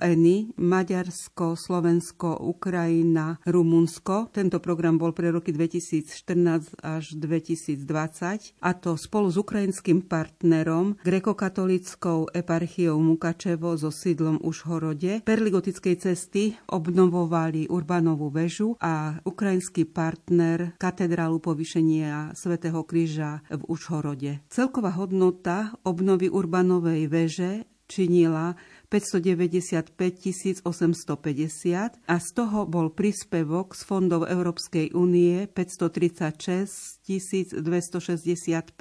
[0.00, 4.34] ENI Maďarsko, Slovensko, Ukrajina, Rumunsko.
[4.34, 12.34] Tento program bol pre roky 2014 až 2020 a to spolu s ukrajinským partnerom grekokatolickou
[12.34, 22.34] eparchiou Mukačevo so sídlom Užhorode perligotickej cesty obnovovali Urbanovú väžu a ukrajinský partner katedrálu povýšenia
[22.34, 24.40] svätého Kríža kríža v Užhorode.
[24.48, 28.56] Celková hodnota obnovy Urbanovej veže činila
[28.88, 29.92] 595
[30.64, 38.72] 850 a z toho bol príspevok z fondov Európskej únie 536 265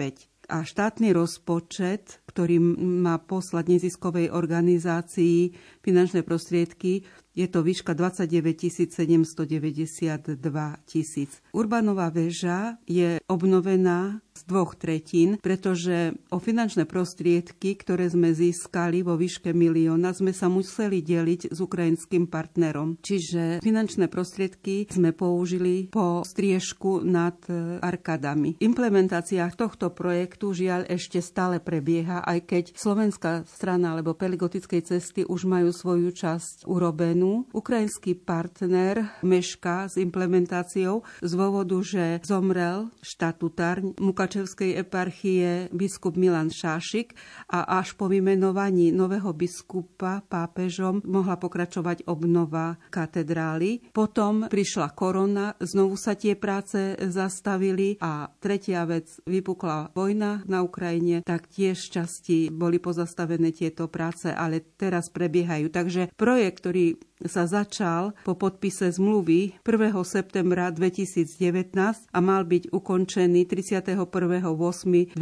[0.47, 5.51] a štátny rozpočet, ktorý má poslať neziskovej organizácii
[5.83, 7.03] finančné prostriedky,
[7.33, 10.37] je to výška 29 792
[10.85, 11.41] tisíc.
[11.49, 19.13] Urbanová väža je obnovená z dvoch tretín, pretože o finančné prostriedky, ktoré sme získali vo
[19.13, 22.97] výške milióna, sme sa museli deliť s ukrajinským partnerom.
[23.01, 28.57] Čiže finančné prostriedky sme použili po striežku nad e, arkadami.
[28.57, 35.45] Implementácia tohto projektu žiaľ ešte stále prebieha, aj keď slovenská strana alebo peligotickej cesty už
[35.45, 37.47] majú svoju časť urobenú zmenu.
[37.55, 47.15] Ukrajinský partner mešká s implementáciou z dôvodu, že zomrel štatutár Mukačevskej eparchie biskup Milan Šášik
[47.47, 53.87] a až po vymenovaní nového biskupa pápežom mohla pokračovať obnova katedrály.
[53.95, 61.23] Potom prišla korona, znovu sa tie práce zastavili a tretia vec, vypukla vojna na Ukrajine,
[61.23, 65.69] tak tiež časti boli pozastavené tieto práce, ale teraz prebiehajú.
[65.69, 69.95] Takže projekt, ktorý sa začal po podpise zmluvy 1.
[70.03, 71.73] septembra 2019
[72.11, 75.15] a mal byť ukončený 31.8.2021.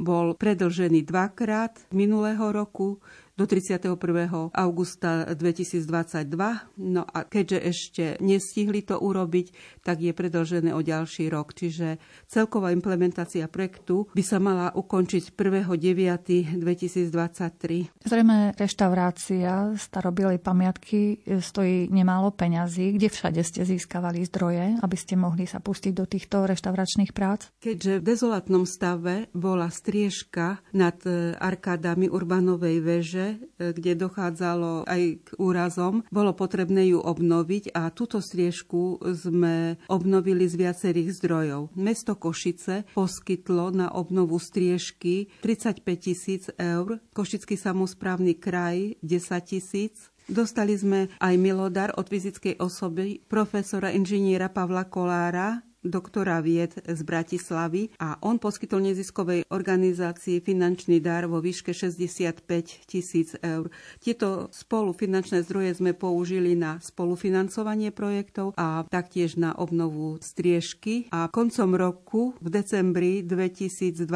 [0.00, 2.98] Bol predlžený dvakrát minulého roku
[3.36, 4.00] do 31.
[4.50, 5.84] augusta 2022.
[6.80, 9.52] No a keďže ešte nestihli to urobiť,
[9.84, 11.52] tak je predlžené o ďalší rok.
[11.52, 18.08] Čiže celková implementácia projektu by sa mala ukončiť 1.9.2023.
[18.08, 22.96] Zrejme reštaurácia starobilej pamiatky stojí nemálo peňazí.
[22.96, 27.52] Kde všade ste získavali zdroje, aby ste mohli sa pustiť do týchto reštauračných prác?
[27.60, 35.02] Keďže v dezolátnom stave bola striežka nad e, arkádami Urbanovej veže, E, kde dochádzalo aj
[35.24, 41.74] k úrazom, bolo potrebné ju obnoviť a túto striežku sme obnovili z viacerých zdrojov.
[41.74, 50.74] Mesto Košice poskytlo na obnovu striežky 35 tisíc eur, Košický samozprávny kraj 10 tisíc, Dostali
[50.74, 58.18] sme aj milodar od fyzickej osoby profesora inžiniera Pavla Kolára doktora vied z Bratislavy a
[58.26, 62.42] on poskytol neziskovej organizácii finančný dar vo výške 65
[62.90, 63.70] tisíc eur.
[64.02, 71.78] Tieto spolufinančné zdroje sme použili na spolufinancovanie projektov a taktiež na obnovu striežky a koncom
[71.78, 74.06] roku v decembri 2021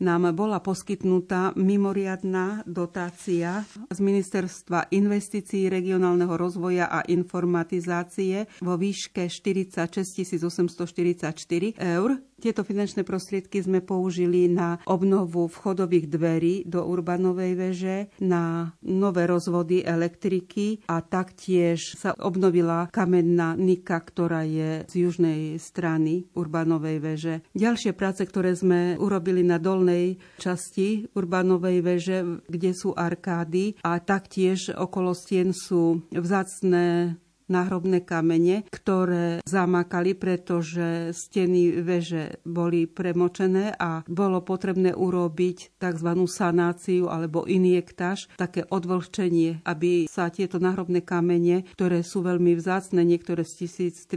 [0.00, 10.38] nám bola poskytnutá mimoriadná dotácia z Ministerstva investícií, regionálneho rozvoja a informatizácie vo výške 46
[10.54, 12.22] 844 eur.
[12.34, 19.80] Tieto finančné prostriedky sme použili na obnovu vchodových dverí do Urbanovej veže, na nové rozvody
[19.80, 27.34] elektriky a taktiež sa obnovila kamenná nika, ktorá je z južnej strany Urbanovej veže.
[27.56, 34.74] Ďalšie práce, ktoré sme urobili na dolnej časti Urbanovej veže, kde sú arkády a taktiež
[34.74, 37.16] okolo stien sú vzácné
[37.48, 46.10] náhrobné kamene, ktoré zamakali, pretože steny veže boli premočené a bolo potrebné urobiť tzv.
[46.28, 53.44] sanáciu alebo injektáž, také odvlhčenie, aby sa tieto náhrobné kamene, ktoré sú veľmi vzácne, niektoré
[53.44, 54.08] z 1370,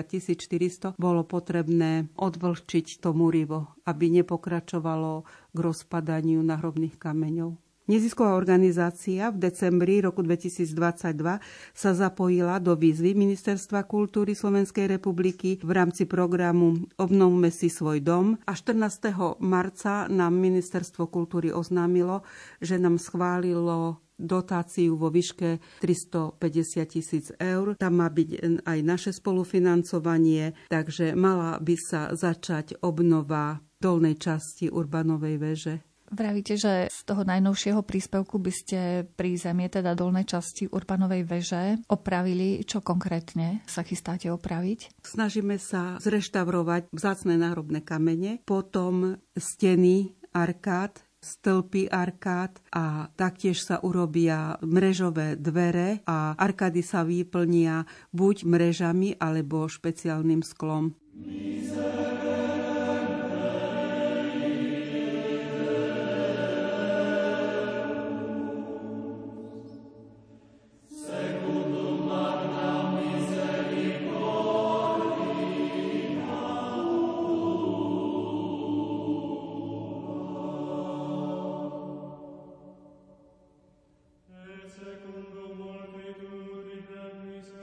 [0.00, 7.69] 1400, bolo potrebné odvlhčiť to murivo, aby nepokračovalo k rozpadaniu náhrobných kameňov.
[7.90, 11.42] Nezisková organizácia v decembri roku 2022
[11.74, 18.38] sa zapojila do výzvy Ministerstva kultúry Slovenskej republiky v rámci programu Obnovme si svoj dom
[18.46, 19.10] a 14.
[19.42, 22.22] marca nám Ministerstvo kultúry oznámilo,
[22.62, 27.74] že nám schválilo dotáciu vo výške 350 tisíc eur.
[27.74, 35.36] Tam má byť aj naše spolufinancovanie, takže mala by sa začať obnova dolnej časti Urbanovej
[35.42, 35.89] veže.
[36.10, 41.78] Vravíte, že z toho najnovšieho príspevku by ste pri zemie, teda dolnej časti Urbanovej veže,
[41.86, 42.66] opravili.
[42.66, 45.06] Čo konkrétne sa chystáte opraviť?
[45.06, 54.58] Snažíme sa zreštaurovať vzácne náhrobné kamene, potom steny arkád, stĺpy arkád a taktiež sa urobia
[54.66, 60.90] mrežové dvere a arkády sa vyplnia buď mrežami alebo špeciálnym sklom.
[61.14, 62.59] Miserere.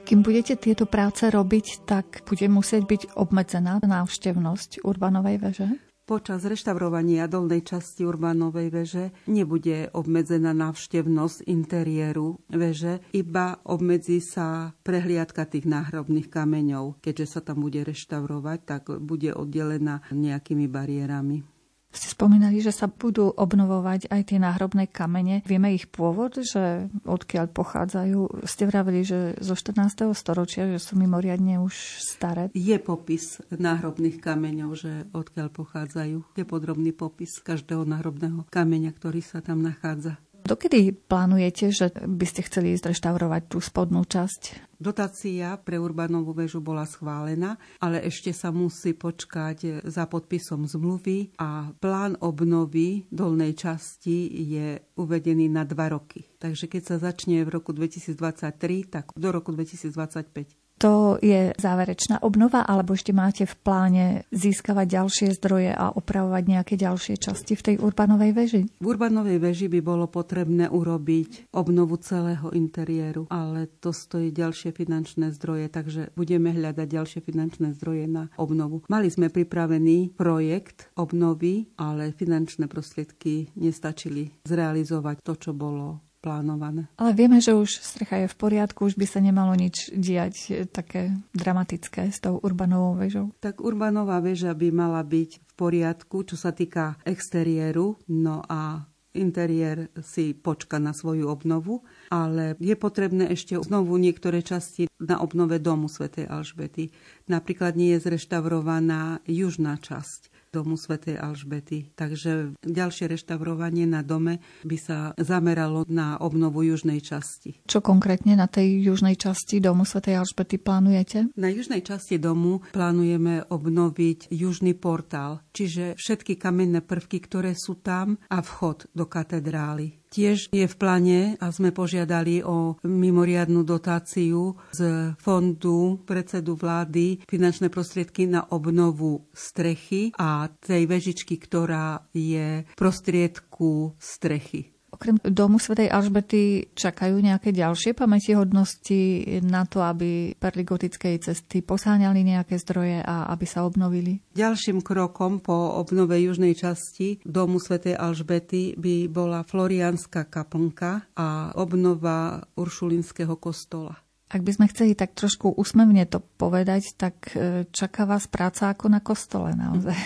[0.08, 5.68] Kým budete tieto práce robiť, tak bude musieť byť obmedzená návštevnosť Urbanovej veže?
[6.08, 15.44] Počas reštaurovania dolnej časti Urbanovej veže nebude obmedzená návštevnosť interiéru veže, iba obmedzí sa prehliadka
[15.44, 17.04] tých náhrobných kameňov.
[17.04, 21.57] Keďže sa tam bude reštaurovať, tak bude oddelená nejakými bariérami.
[21.88, 25.40] Ste spomínali, že sa budú obnovovať aj tie náhrobné kamene.
[25.48, 28.44] Vieme ich pôvod, že odkiaľ pochádzajú?
[28.44, 30.12] Ste vravili, že zo 14.
[30.12, 32.52] storočia, že sú mimoriadne už staré.
[32.52, 36.36] Je popis náhrobných kameňov, že odkiaľ pochádzajú.
[36.36, 40.20] Je podrobný popis každého náhrobného kameňa, ktorý sa tam nachádza.
[40.48, 44.72] Dokedy plánujete, že by ste chceli ísť reštaurovať tú spodnú časť?
[44.80, 51.68] Dotácia pre Urbanovú väžu bola schválená, ale ešte sa musí počkať za podpisom zmluvy a
[51.76, 56.24] plán obnovy dolnej časti je uvedený na dva roky.
[56.40, 62.62] Takže keď sa začne v roku 2023, tak do roku 2025 to je záverečná obnova,
[62.62, 67.76] alebo ešte máte v pláne získavať ďalšie zdroje a opravovať nejaké ďalšie časti v tej
[67.82, 68.62] urbanovej veži?
[68.78, 75.34] V urbanovej veži by bolo potrebné urobiť obnovu celého interiéru, ale to stojí ďalšie finančné
[75.34, 78.86] zdroje, takže budeme hľadať ďalšie finančné zdroje na obnovu.
[78.86, 86.92] Mali sme pripravený projekt obnovy, ale finančné prostriedky nestačili zrealizovať to, čo bolo plánované.
[87.00, 90.68] Ale vieme, že už strecha je v poriadku, už by sa nemalo nič diať e,
[90.68, 93.32] také dramatické s tou urbanovou väžou.
[93.40, 98.84] Tak urbanová väža by mala byť v poriadku, čo sa týka exteriéru, no a
[99.16, 105.58] interiér si počka na svoju obnovu, ale je potrebné ešte znovu niektoré časti na obnove
[105.58, 106.92] domu svätej Alžbety.
[107.26, 111.92] Napríklad nie je zreštaurovaná južná časť domu svätej Alžbety.
[111.94, 117.60] Takže ďalšie reštaurovanie na dome by sa zameralo na obnovu južnej časti.
[117.68, 121.32] Čo konkrétne na tej južnej časti domu svätej Alžbety plánujete?
[121.36, 128.16] Na južnej časti domu plánujeme obnoviť južný portál, čiže všetky kamenné prvky, ktoré sú tam
[128.28, 129.98] a vchod do katedrály.
[130.08, 137.68] Tiež je v pláne a sme požiadali o mimoriadnú dotáciu z fondu predsedu vlády finančné
[137.68, 144.77] prostriedky na obnovu strechy a tej vežičky, ktorá je prostriedku strechy.
[144.88, 149.00] Okrem domu svätej Alžbety čakajú nejaké ďalšie pamätihodnosti
[149.44, 154.24] na to, aby perly gotickej cesty posáňali nejaké zdroje a aby sa obnovili?
[154.32, 162.48] Ďalším krokom po obnove južnej časti domu svätej Alžbety by bola Florianská kaplnka a obnova
[162.56, 163.92] Uršulinského kostola.
[164.28, 168.92] Ak by sme chceli tak trošku úsmevne to povedať, tak e, čaká vás práca ako
[168.92, 169.96] na kostole naozaj.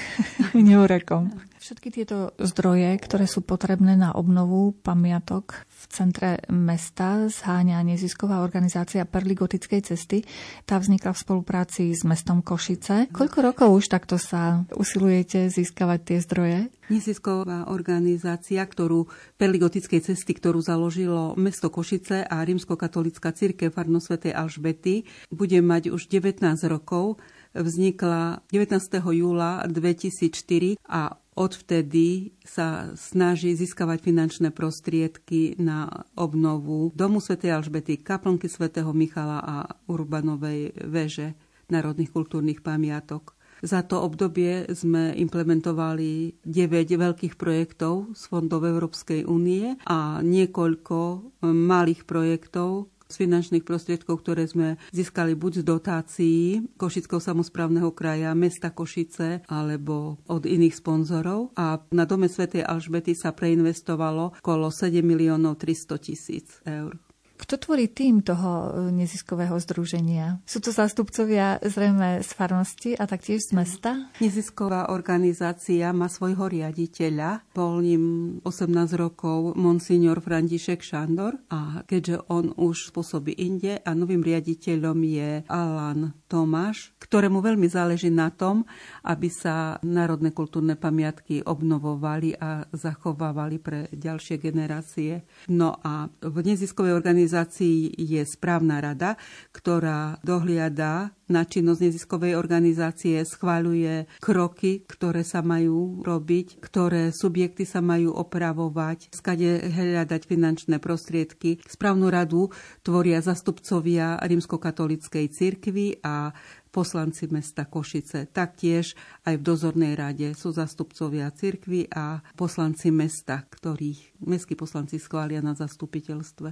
[0.54, 1.51] Neurekom.
[1.62, 9.06] Všetky tieto zdroje, ktoré sú potrebné na obnovu pamiatok v centre mesta, zháňa nezisková organizácia
[9.06, 10.26] Perly gotickej cesty.
[10.66, 13.14] Tá vznikla v spolupráci s mestom Košice.
[13.14, 16.58] Koľko rokov už takto sa usilujete získavať tie zdroje?
[16.90, 19.06] Nezisková organizácia, ktorú
[19.38, 25.94] Perly gotickej cesty, ktorú založilo mesto Košice a rímskokatolická církev Farno Svetej Alžbety, bude mať
[25.94, 27.22] už 19 rokov
[27.54, 28.80] vznikla 19.
[29.12, 37.40] júla 2004 a Odvtedy sa snaží získavať finančné prostriedky na obnovu domu Sv.
[37.48, 39.56] Alžbety, kaplnky svätého Michala a
[39.88, 41.32] Urbanovej veže
[41.72, 43.32] národných kultúrnych pamiatok.
[43.64, 50.98] Za to obdobie sme implementovali 9 veľkých projektov z fondov Európskej únie a niekoľko
[51.46, 56.42] malých projektov, z finančných prostriedkov, ktoré sme získali buď z dotácií
[56.80, 61.52] Košického samozprávneho kraja, mesta Košice alebo od iných sponzorov.
[61.60, 66.96] A na Dome Svetej Alžbety sa preinvestovalo okolo 7 miliónov 300 tisíc eur.
[67.36, 70.38] Kto tvorí tým toho e, neziskového združenia?
[70.46, 73.90] Sú to zástupcovia zrejme z farnosti a taktiež z mesta?
[74.22, 77.42] Nezisková organizácia má svojho riaditeľa.
[77.50, 78.04] Bol ním
[78.46, 85.30] 18 rokov monsignor František Šandor a keďže on už spôsobí inde a novým riaditeľom je
[85.50, 88.64] Alan Tomáš, ktorému veľmi záleží na tom,
[89.02, 95.26] aby sa národné kultúrne pamiatky obnovovali a zachovávali pre ďalšie generácie.
[95.50, 99.16] No a v neziskovej organizácii organizácií je správna rada,
[99.56, 107.80] ktorá dohliada na činnosť neziskovej organizácie, schváľuje kroky, ktoré sa majú robiť, ktoré subjekty sa
[107.80, 111.56] majú opravovať, skade hľadať finančné prostriedky.
[111.64, 112.52] Správnu radu
[112.84, 116.36] tvoria zastupcovia rímskokatolíckej cirkvi a
[116.72, 118.26] poslanci mesta Košice.
[118.32, 118.96] Taktiež
[119.28, 125.52] aj v dozornej rade sú zastupcovia cirkvy a poslanci mesta, ktorých mestskí poslanci schvália na
[125.52, 126.48] zastupiteľstve.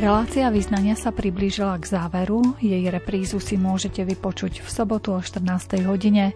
[0.00, 2.56] Relácia význania sa priblížila k záveru.
[2.56, 5.82] Jej reprízu si môžete vypočuť v sobotu o 14.
[5.84, 6.32] hodine.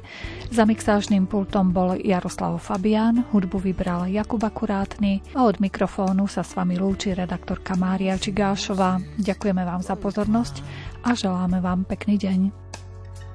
[0.52, 6.52] Za mixážnym pultom bol Jaroslav Fabián, hudbu vybral Jakub Akurátny a od mikrofónu sa s
[6.52, 9.00] vami lúči redaktorka Mária Čigášová.
[9.16, 10.60] Ďakujeme vám za pozornosť
[11.04, 12.40] a želáme vám pekný deň.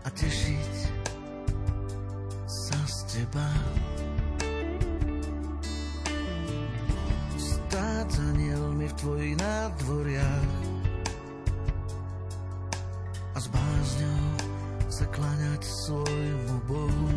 [0.04, 0.74] A tešiť
[2.50, 3.48] sa z teba
[9.00, 10.52] tvojich nádvoriach
[13.32, 14.28] a s bázňou
[14.92, 17.08] sa kláňať svojmu Bohu.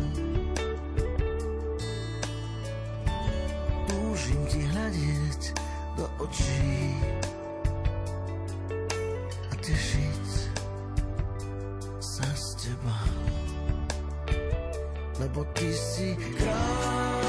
[3.91, 5.41] Túžim ti hľadieť
[5.99, 6.82] do očí
[15.33, 17.22] lebo ty si kráľ.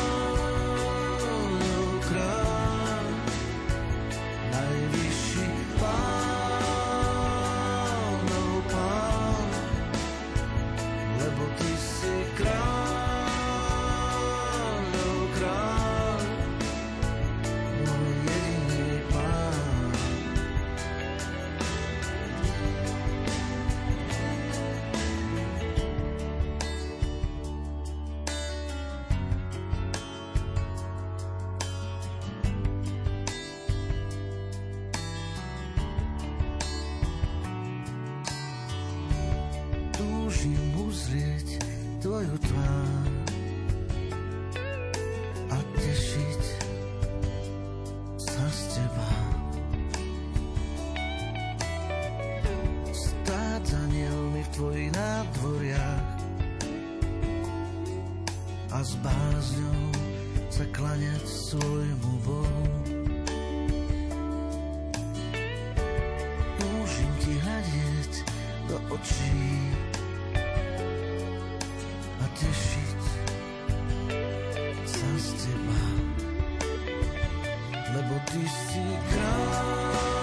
[78.24, 80.13] ty si král.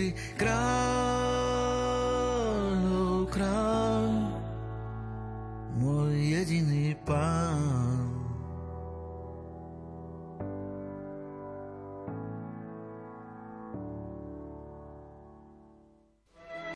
[0.00, 0.14] Ty